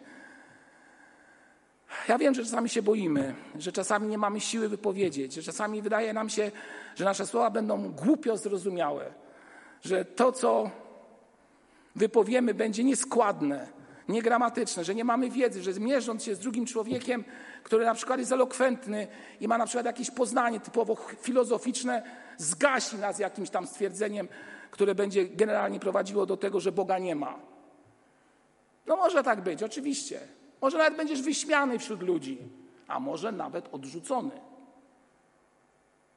Ja 2.08 2.18
wiem, 2.18 2.34
że 2.34 2.44
czasami 2.44 2.68
się 2.68 2.82
boimy, 2.82 3.34
że 3.58 3.72
czasami 3.72 4.08
nie 4.08 4.18
mamy 4.18 4.40
siły 4.40 4.68
wypowiedzieć, 4.68 5.34
że 5.34 5.42
czasami 5.42 5.82
wydaje 5.82 6.12
nam 6.12 6.28
się, 6.28 6.50
że 6.96 7.04
nasze 7.04 7.26
słowa 7.26 7.50
będą 7.50 7.92
głupio 7.92 8.36
zrozumiałe, 8.36 9.12
że 9.84 10.04
to, 10.04 10.32
co 10.32 10.70
wypowiemy, 11.96 12.54
będzie 12.54 12.84
nieskładne, 12.84 13.68
niegramatyczne, 14.08 14.84
że 14.84 14.94
nie 14.94 15.04
mamy 15.04 15.30
wiedzy, 15.30 15.62
że 15.62 15.72
mierząc 15.80 16.24
się 16.24 16.34
z 16.34 16.38
drugim 16.38 16.66
człowiekiem, 16.66 17.24
który 17.62 17.84
na 17.84 17.94
przykład 17.94 18.18
jest 18.18 18.32
elokwentny 18.32 19.06
i 19.40 19.48
ma 19.48 19.58
na 19.58 19.66
przykład 19.66 19.86
jakieś 19.86 20.10
poznanie 20.10 20.60
typowo 20.60 20.96
filozoficzne, 21.20 22.02
zgasi 22.36 22.96
nas 22.96 23.18
jakimś 23.18 23.50
tam 23.50 23.66
stwierdzeniem, 23.66 24.28
które 24.70 24.94
będzie 24.94 25.28
generalnie 25.28 25.80
prowadziło 25.80 26.26
do 26.26 26.36
tego, 26.36 26.60
że 26.60 26.72
Boga 26.72 26.98
nie 26.98 27.14
ma. 27.14 27.38
No 28.86 28.96
może 28.96 29.22
tak 29.22 29.40
być, 29.40 29.62
oczywiście. 29.62 30.20
Może 30.60 30.78
nawet 30.78 30.96
będziesz 30.96 31.22
wyśmiany 31.22 31.78
wśród 31.78 32.02
ludzi, 32.02 32.38
a 32.88 33.00
może 33.00 33.32
nawet 33.32 33.74
odrzucony. 33.74 34.30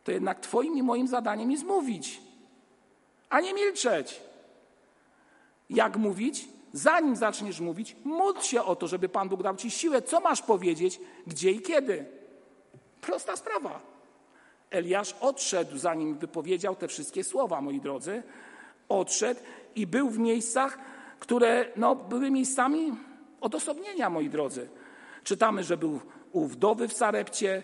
To 0.03 0.11
jednak 0.11 0.39
Twoim 0.39 0.77
i 0.77 0.83
moim 0.83 1.07
zadaniem 1.07 1.51
jest 1.51 1.63
mówić, 1.63 2.21
a 3.29 3.41
nie 3.41 3.53
milczeć. 3.53 4.21
Jak 5.69 5.97
mówić? 5.97 6.47
Zanim 6.73 7.15
zaczniesz 7.15 7.59
mówić, 7.59 7.95
módl 8.03 8.41
się 8.41 8.63
o 8.63 8.75
to, 8.75 8.87
żeby 8.87 9.09
Pan 9.09 9.29
Bóg 9.29 9.43
dał 9.43 9.55
Ci 9.55 9.71
siłę, 9.71 10.01
co 10.01 10.19
masz 10.19 10.41
powiedzieć, 10.41 10.99
gdzie 11.27 11.51
i 11.51 11.61
kiedy. 11.61 12.05
Prosta 13.01 13.35
sprawa. 13.35 13.90
Eliasz 14.71 15.15
odszedł, 15.21 15.77
zanim 15.77 16.17
wypowiedział 16.17 16.75
te 16.75 16.87
wszystkie 16.87 17.23
słowa, 17.23 17.61
moi 17.61 17.81
drodzy. 17.81 18.23
Odszedł 18.89 19.39
i 19.75 19.87
był 19.87 20.09
w 20.09 20.19
miejscach, 20.19 20.77
które 21.19 21.65
no, 21.75 21.95
były 21.95 22.31
miejscami 22.31 22.93
odosobnienia, 23.41 24.09
moi 24.09 24.29
drodzy. 24.29 24.69
Czytamy, 25.23 25.63
że 25.63 25.77
był 25.77 25.99
u 26.31 26.45
wdowy 26.45 26.87
w 26.87 26.93
Sarepcie, 26.93 27.63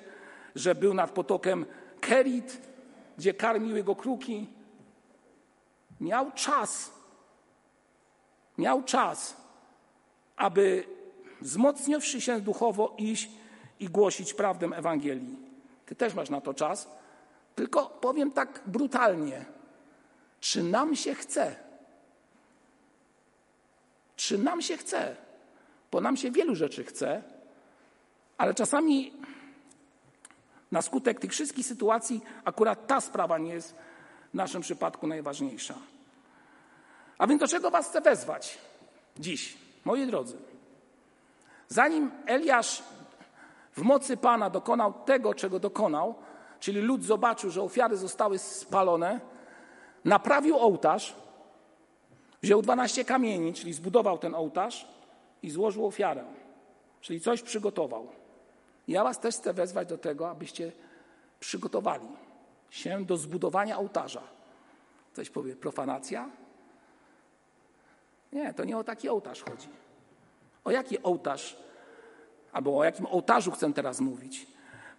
że 0.55 0.75
był 0.75 0.93
nad 0.93 1.11
potokiem 1.11 1.65
Kerit, 1.99 2.61
gdzie 3.17 3.33
karmiły 3.33 3.83
go 3.83 3.95
kruki. 3.95 4.47
Miał 5.99 6.31
czas 6.31 6.97
miał 8.57 8.83
czas, 8.83 9.37
aby 10.35 10.83
wzmocniwszy 11.41 12.21
się 12.21 12.41
duchowo 12.41 12.95
iść 12.97 13.29
i 13.79 13.89
głosić 13.89 14.33
prawdę 14.33 14.67
Ewangelii. 14.67 15.46
Ty 15.87 15.95
też 15.95 16.13
masz 16.13 16.29
na 16.29 16.41
to 16.41 16.53
czas, 16.53 16.87
tylko 17.55 17.85
powiem 17.85 18.31
tak 18.31 18.61
brutalnie. 18.65 19.45
Czy 20.39 20.63
nam 20.63 20.95
się 20.95 21.15
chce? 21.15 21.55
Czy 24.15 24.37
nam 24.37 24.61
się 24.61 24.77
chce? 24.77 25.15
Bo 25.91 26.01
nam 26.01 26.17
się 26.17 26.31
wielu 26.31 26.55
rzeczy 26.55 26.83
chce, 26.83 27.23
ale 28.37 28.53
czasami 28.53 29.13
na 30.71 30.81
skutek 30.81 31.19
tych 31.19 31.31
wszystkich 31.31 31.65
sytuacji 31.65 32.21
akurat 32.45 32.87
ta 32.87 33.01
sprawa 33.01 33.37
nie 33.37 33.53
jest 33.53 33.75
w 34.31 34.33
naszym 34.33 34.61
przypadku 34.61 35.07
najważniejsza. 35.07 35.75
A 37.17 37.27
więc 37.27 37.39
do 37.39 37.47
czego 37.47 37.71
Was 37.71 37.89
chcę 37.89 38.01
wezwać 38.01 38.57
dziś, 39.19 39.57
moi 39.85 40.07
drodzy? 40.07 40.37
Zanim 41.67 42.11
Eliasz 42.25 42.83
w 43.77 43.81
mocy 43.81 44.17
Pana 44.17 44.49
dokonał 44.49 44.93
tego, 44.93 45.33
czego 45.33 45.59
dokonał, 45.59 46.15
czyli 46.59 46.81
lud 46.81 47.03
zobaczył, 47.03 47.49
że 47.49 47.61
ofiary 47.61 47.97
zostały 47.97 48.39
spalone, 48.39 49.19
naprawił 50.05 50.57
ołtarz, 50.57 51.15
wziął 52.41 52.61
12 52.61 53.05
kamieni, 53.05 53.53
czyli 53.53 53.73
zbudował 53.73 54.17
ten 54.17 54.35
ołtarz 54.35 54.87
i 55.43 55.49
złożył 55.49 55.85
ofiarę, 55.85 56.23
czyli 57.01 57.21
coś 57.21 57.41
przygotował. 57.41 58.07
Ja 58.87 59.03
Was 59.03 59.19
też 59.19 59.35
chcę 59.35 59.53
wezwać 59.53 59.87
do 59.87 59.97
tego, 59.97 60.29
abyście 60.29 60.71
przygotowali 61.39 62.07
się 62.69 63.05
do 63.05 63.17
zbudowania 63.17 63.77
ołtarza. 63.77 64.21
Coś 65.13 65.29
powie 65.29 65.55
profanacja? 65.55 66.29
Nie, 68.33 68.53
to 68.53 68.63
nie 68.63 68.77
o 68.77 68.83
taki 68.83 69.09
ołtarz 69.09 69.43
chodzi. 69.43 69.69
O 70.63 70.71
jaki 70.71 71.03
ołtarz, 71.03 71.66
albo 72.57 72.77
o 72.77 72.83
jakim 72.83 73.05
ołtarzu 73.05 73.51
chcę 73.51 73.73
teraz 73.73 73.99
mówić? 73.99 74.47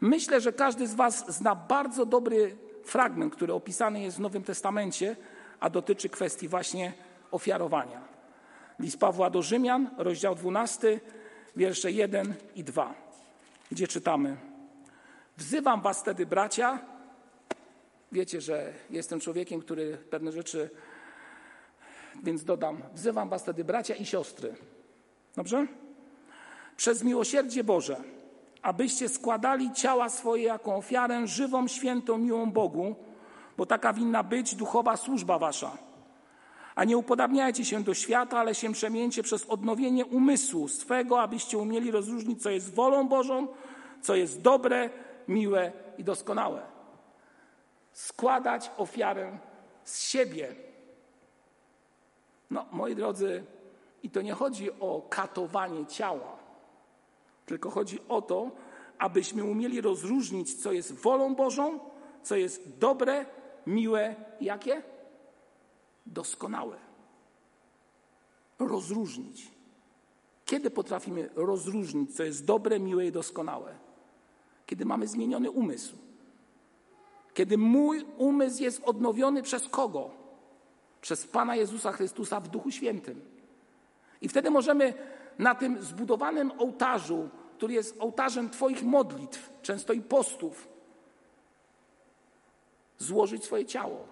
Myślę, 0.01 0.41
że 0.41 0.53
każdy 0.53 0.87
z 0.87 0.95
Was 0.95 1.35
zna 1.37 1.55
bardzo 1.55 2.07
dobry 2.07 2.57
fragment, 2.85 3.35
który 3.35 3.53
opisany 3.53 4.01
jest 4.01 4.17
w 4.17 4.21
Nowym 4.21 4.43
Testamencie, 4.45 5.17
a 5.61 5.71
dotyczy 5.71 6.09
kwestii 6.09 6.49
właśnie 6.49 6.93
ofiarowania. 7.31 8.01
List 8.79 8.99
Pawła 9.01 9.31
do 9.31 9.43
Rzymian, 9.43 9.91
rozdział 9.97 10.35
12, 10.35 11.01
wiersze 11.57 11.93
1 11.93 12.35
i 12.55 12.65
2, 12.65 12.95
gdzie 13.71 13.89
czytamy: 13.89 14.37
Wzywam 15.37 15.81
Was 15.81 16.01
wtedy, 16.01 16.27
bracia. 16.27 16.79
Wiecie, 18.13 18.41
że 18.41 18.73
jestem 18.91 19.21
człowiekiem, 19.21 19.61
który 19.61 19.97
pewne 20.11 20.33
rzeczy 20.33 20.71
więc 22.23 22.45
dodam, 22.45 22.83
wzywam 22.95 23.29
was 23.29 23.43
wtedy 23.43 23.65
bracia 23.65 23.95
i 23.95 24.07
siostry. 24.07 24.55
Dobrze? 25.37 25.67
Przez 26.79 27.03
miłosierdzie 27.03 27.65
Boże, 27.65 27.97
abyście 28.63 29.09
składali 29.09 29.73
ciała 29.73 30.09
swoje 30.09 30.43
jako 30.43 30.75
ofiarę 30.75 31.27
żywą, 31.27 31.69
świętą, 31.69 32.19
miłą 32.19 32.51
Bogu, 32.51 32.97
bo 33.57 33.67
taka 33.67 33.93
winna 33.93 34.23
być 34.23 34.55
duchowa 34.55 34.97
służba 34.97 35.39
wasza. 35.39 35.79
A 36.75 36.85
nie 36.85 36.99
upodabniajcie 36.99 37.65
się 37.65 37.83
do 37.83 37.95
świata, 37.95 38.39
ale 38.39 38.55
się 38.55 38.73
przemieńcie 38.73 39.23
przez 39.23 39.47
odnowienie 39.47 40.07
umysłu 40.07 40.69
swego, 40.69 41.21
abyście 41.23 41.59
umieli 41.59 41.91
rozróżnić, 41.91 42.43
co 42.43 42.51
jest 42.51 42.75
wolą 42.75 43.09
Bożą, 43.09 43.49
co 44.03 44.15
jest 44.15 44.43
dobre, 44.43 44.91
miłe 45.29 45.73
i 45.99 46.05
doskonałe. 46.05 46.63
Składać 47.93 48.71
ofiarę 48.77 49.39
z 49.85 50.01
siebie. 50.01 50.55
No, 52.51 52.67
moi 52.73 52.95
drodzy, 52.95 53.45
i 54.03 54.11
to 54.11 54.23
nie 54.23 54.33
chodzi 54.33 54.71
o 54.81 55.03
katowanie 55.11 55.87
ciała, 55.87 56.38
tylko 57.49 57.71
chodzi 57.71 57.99
o 58.09 58.23
to, 58.23 58.51
abyśmy 58.99 59.45
umieli 59.45 59.81
rozróżnić, 59.81 60.55
co 60.55 60.73
jest 60.73 60.93
wolą 60.93 61.35
Bożą, 61.35 61.81
co 62.23 62.37
jest 62.37 62.79
dobre, 62.79 63.27
miłe, 63.67 64.15
jakie? 64.41 64.83
Doskonałe. 66.07 66.77
Rozróżnić. 68.59 69.51
Kiedy 70.45 70.71
potrafimy 70.71 71.31
rozróżnić, 71.35 72.17
co 72.17 72.23
jest 72.23 72.45
dobre, 72.45 72.81
miłe 72.81 73.07
i 73.07 73.13
doskonałe? 73.13 73.75
Kiedy 74.67 74.85
mamy 74.85 75.07
zmieniony 75.07 75.51
umysł. 75.51 75.97
Kiedy 77.35 77.59
mój 77.59 78.05
umysł 78.17 78.63
jest 78.63 78.83
odnowiony 78.85 79.43
przez 79.43 79.69
kogo? 79.69 80.11
Przez 81.01 81.27
Pana 81.27 81.57
Jezusa 81.57 81.93
Chrystusa 81.93 82.41
w 82.41 82.49
Duchu 82.49 82.71
Świętym. 82.71 83.21
I 84.21 84.29
wtedy 84.29 84.51
możemy 84.51 84.95
na 85.39 85.55
tym 85.55 85.83
zbudowanym 85.83 86.53
ołtarzu, 86.59 87.29
który 87.57 87.75
jest 87.75 87.97
ołtarzem 87.99 88.51
Twoich 88.51 88.83
modlitw, 88.83 89.53
często 89.63 89.93
i 89.93 90.01
postów, 90.01 90.69
złożyć 92.99 93.45
swoje 93.45 93.67
ciało. 93.67 94.07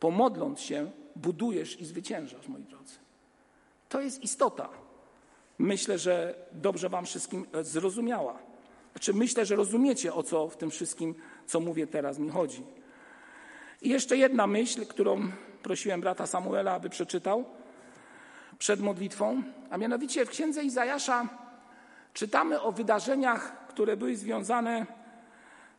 Pomodląc 0.00 0.60
się, 0.60 0.90
budujesz 1.16 1.80
i 1.80 1.84
zwyciężasz, 1.84 2.48
moi 2.48 2.62
drodzy. 2.62 2.94
To 3.88 4.00
jest 4.00 4.22
istota. 4.22 4.68
Myślę, 5.58 5.98
że 5.98 6.34
dobrze 6.52 6.88
Wam 6.88 7.06
wszystkim 7.06 7.46
zrozumiała. 7.62 8.38
Znaczy, 8.92 9.14
myślę, 9.14 9.46
że 9.46 9.56
rozumiecie, 9.56 10.14
o 10.14 10.22
co 10.22 10.48
w 10.48 10.56
tym 10.56 10.70
wszystkim, 10.70 11.14
co 11.46 11.60
mówię 11.60 11.86
teraz, 11.86 12.18
mi 12.18 12.28
chodzi. 12.28 12.62
I 13.82 13.88
jeszcze 13.88 14.16
jedna 14.16 14.46
myśl, 14.46 14.86
którą 14.86 15.30
prosiłem 15.62 16.00
brata 16.00 16.26
Samuela, 16.26 16.72
aby 16.72 16.90
przeczytał 16.90 17.44
przed 18.58 18.80
modlitwą, 18.80 19.42
a 19.70 19.78
mianowicie 19.78 20.24
w 20.24 20.30
księdze 20.30 20.64
Izajasza 20.64 21.28
czytamy 22.14 22.60
o 22.60 22.72
wydarzeniach, 22.72 23.66
które 23.68 23.96
były 23.96 24.16
związane 24.16 24.86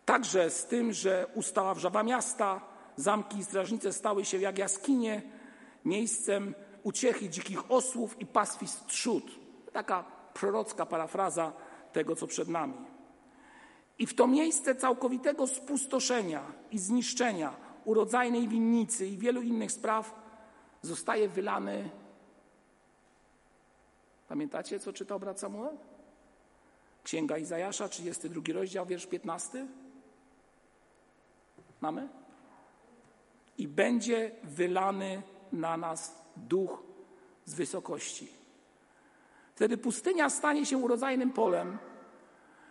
także 0.06 0.50
z 0.50 0.65
tym, 0.65 0.94
że 0.94 1.28
ustała 1.36 1.74
wrzawa 1.74 2.04
miasta, 2.04 2.62
zamki 2.96 3.38
i 3.38 3.44
strażnice 3.44 3.94
stały 3.94 4.26
się 4.26 4.38
jak 4.38 4.58
jaskinie, 4.58 5.22
miejscem 5.86 6.56
uciechy 6.84 7.30
dzikich 7.30 7.72
osłów 7.72 8.22
i 8.22 8.26
pastwisk 8.26 8.86
trzód. 8.86 9.24
Taka 9.74 10.04
prorocka 10.34 10.86
parafraza 10.86 11.54
tego, 11.94 12.15
co 12.15 12.28
przed 12.28 12.48
nami. 12.48 12.74
I 14.00 14.06
w 14.06 14.13
to 14.13 14.28
miejsce 14.28 14.76
całkowitego 14.76 15.48
spustoszenia 15.48 16.44
i 16.72 16.80
zniszczenia 16.80 17.54
urodzajnej 17.86 18.48
winnicy 18.48 19.08
i 19.08 19.18
wielu 19.18 19.42
innych 19.42 19.72
spraw 19.72 20.13
zostaje 20.82 21.30
wylany. 21.30 21.89
Pamiętacie, 24.30 24.80
co 24.80 24.94
czytał 24.94 25.20
brat 25.20 25.39
Samuel? 25.39 25.78
Księga 27.04 27.38
Izajasza, 27.38 27.89
32 27.89 28.42
rozdział, 28.54 28.86
wiersz 28.86 29.06
15. 29.06 29.68
Mamy? 31.82 32.10
I 33.58 33.68
będzie 33.68 34.32
wylany 34.44 35.22
na 35.52 35.78
nas 35.78 36.15
duch 36.36 36.84
z 37.46 37.54
wysokości. 37.54 38.28
Wtedy 39.56 39.78
pustynia 39.78 40.30
stanie 40.30 40.65
się 40.65 40.78
urodzajnym 40.78 41.34
polem, 41.34 41.78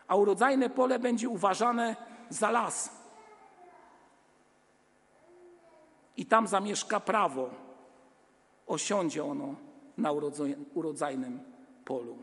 a 0.08 0.16
urodzajne 0.16 0.70
pole 0.70 0.98
będzie 0.98 1.28
uważane 1.28 1.96
za 2.30 2.50
las. 2.50 2.90
I 6.16 6.26
tam 6.26 6.46
zamieszka 6.48 7.00
prawo. 7.00 7.50
Osiądzie 8.66 9.24
ono 9.24 9.67
na 9.98 10.12
urodzajnym 10.74 11.40
polu, 11.84 12.16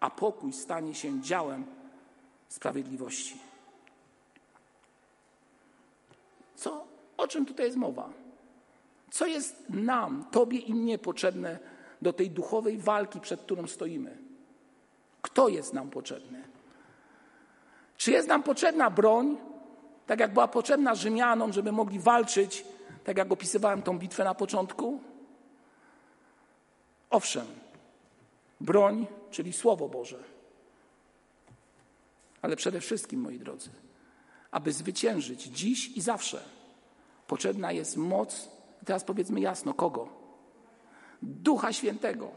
a 0.00 0.10
pokój 0.10 0.52
stanie 0.52 0.94
się 0.94 1.20
działem 1.20 1.64
sprawiedliwości. 2.48 3.38
Co, 6.56 6.84
o 7.16 7.28
czym 7.28 7.46
tutaj 7.46 7.66
jest 7.66 7.78
mowa? 7.78 8.10
Co 9.10 9.26
jest 9.26 9.70
nam, 9.70 10.24
Tobie 10.30 10.58
i 10.58 10.74
mnie 10.74 10.98
potrzebne 10.98 11.58
do 12.02 12.12
tej 12.12 12.30
duchowej 12.30 12.78
walki, 12.78 13.20
przed 13.20 13.40
którą 13.40 13.66
stoimy? 13.66 14.16
Kto 15.22 15.48
jest 15.48 15.72
nam 15.72 15.90
potrzebny? 15.90 16.42
Czy 17.96 18.10
jest 18.10 18.28
nam 18.28 18.42
potrzebna 18.42 18.90
broń, 18.90 19.36
tak 20.06 20.20
jak 20.20 20.32
była 20.32 20.48
potrzebna 20.48 20.94
Rzymianom, 20.94 21.52
żeby 21.52 21.72
mogli 21.72 21.98
walczyć, 21.98 22.64
tak 23.04 23.18
jak 23.18 23.32
opisywałem 23.32 23.82
tą 23.82 23.98
bitwę 23.98 24.24
na 24.24 24.34
początku? 24.34 25.00
Owszem, 27.10 27.46
broń, 28.60 29.06
czyli 29.30 29.52
Słowo 29.52 29.88
Boże. 29.88 30.18
Ale 32.42 32.56
przede 32.56 32.80
wszystkim, 32.80 33.20
moi 33.20 33.38
drodzy, 33.38 33.70
aby 34.50 34.72
zwyciężyć 34.72 35.42
dziś 35.42 35.96
i 35.96 36.00
zawsze, 36.00 36.44
potrzebna 37.26 37.72
jest 37.72 37.96
moc, 37.96 38.48
teraz 38.84 39.04
powiedzmy 39.04 39.40
jasno, 39.40 39.74
kogo? 39.74 40.08
Ducha 41.22 41.72
Świętego. 41.72 42.30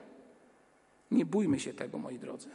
Nie 1.12 1.25
bójmy 1.25 1.60
się 1.60 1.73
tego, 1.73 1.97
moi 1.97 2.19
drodzy 2.19 2.49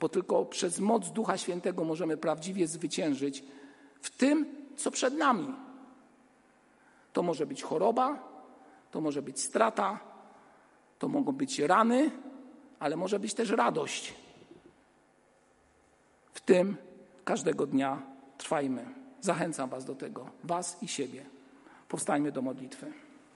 bo 0.00 0.08
tylko 0.08 0.44
przez 0.44 0.80
moc 0.80 1.10
Ducha 1.10 1.38
Świętego 1.38 1.84
możemy 1.84 2.16
prawdziwie 2.16 2.66
zwyciężyć 2.66 3.44
w 4.00 4.10
tym, 4.10 4.46
co 4.76 4.90
przed 4.90 5.14
nami. 5.14 5.54
To 7.12 7.22
może 7.22 7.46
być 7.46 7.62
choroba, 7.62 8.28
to 8.90 9.00
może 9.00 9.22
być 9.22 9.40
strata, 9.40 10.00
to 11.00 11.08
mogą 11.08 11.32
być 11.32 11.58
rany, 11.58 12.10
ale 12.78 12.96
może 12.96 13.18
być 13.20 13.34
też 13.34 13.50
radość. 13.50 14.14
W 16.32 16.40
tym 16.40 16.76
każdego 17.24 17.66
dnia 17.66 18.02
trwajmy. 18.38 18.84
Zachęcam 19.20 19.70
Was 19.70 19.84
do 19.84 19.94
tego, 19.94 20.30
Was 20.44 20.82
i 20.82 20.88
siebie. 20.88 21.24
Powstańmy 21.88 22.32
do 22.32 22.42
modlitwy. 22.42 22.92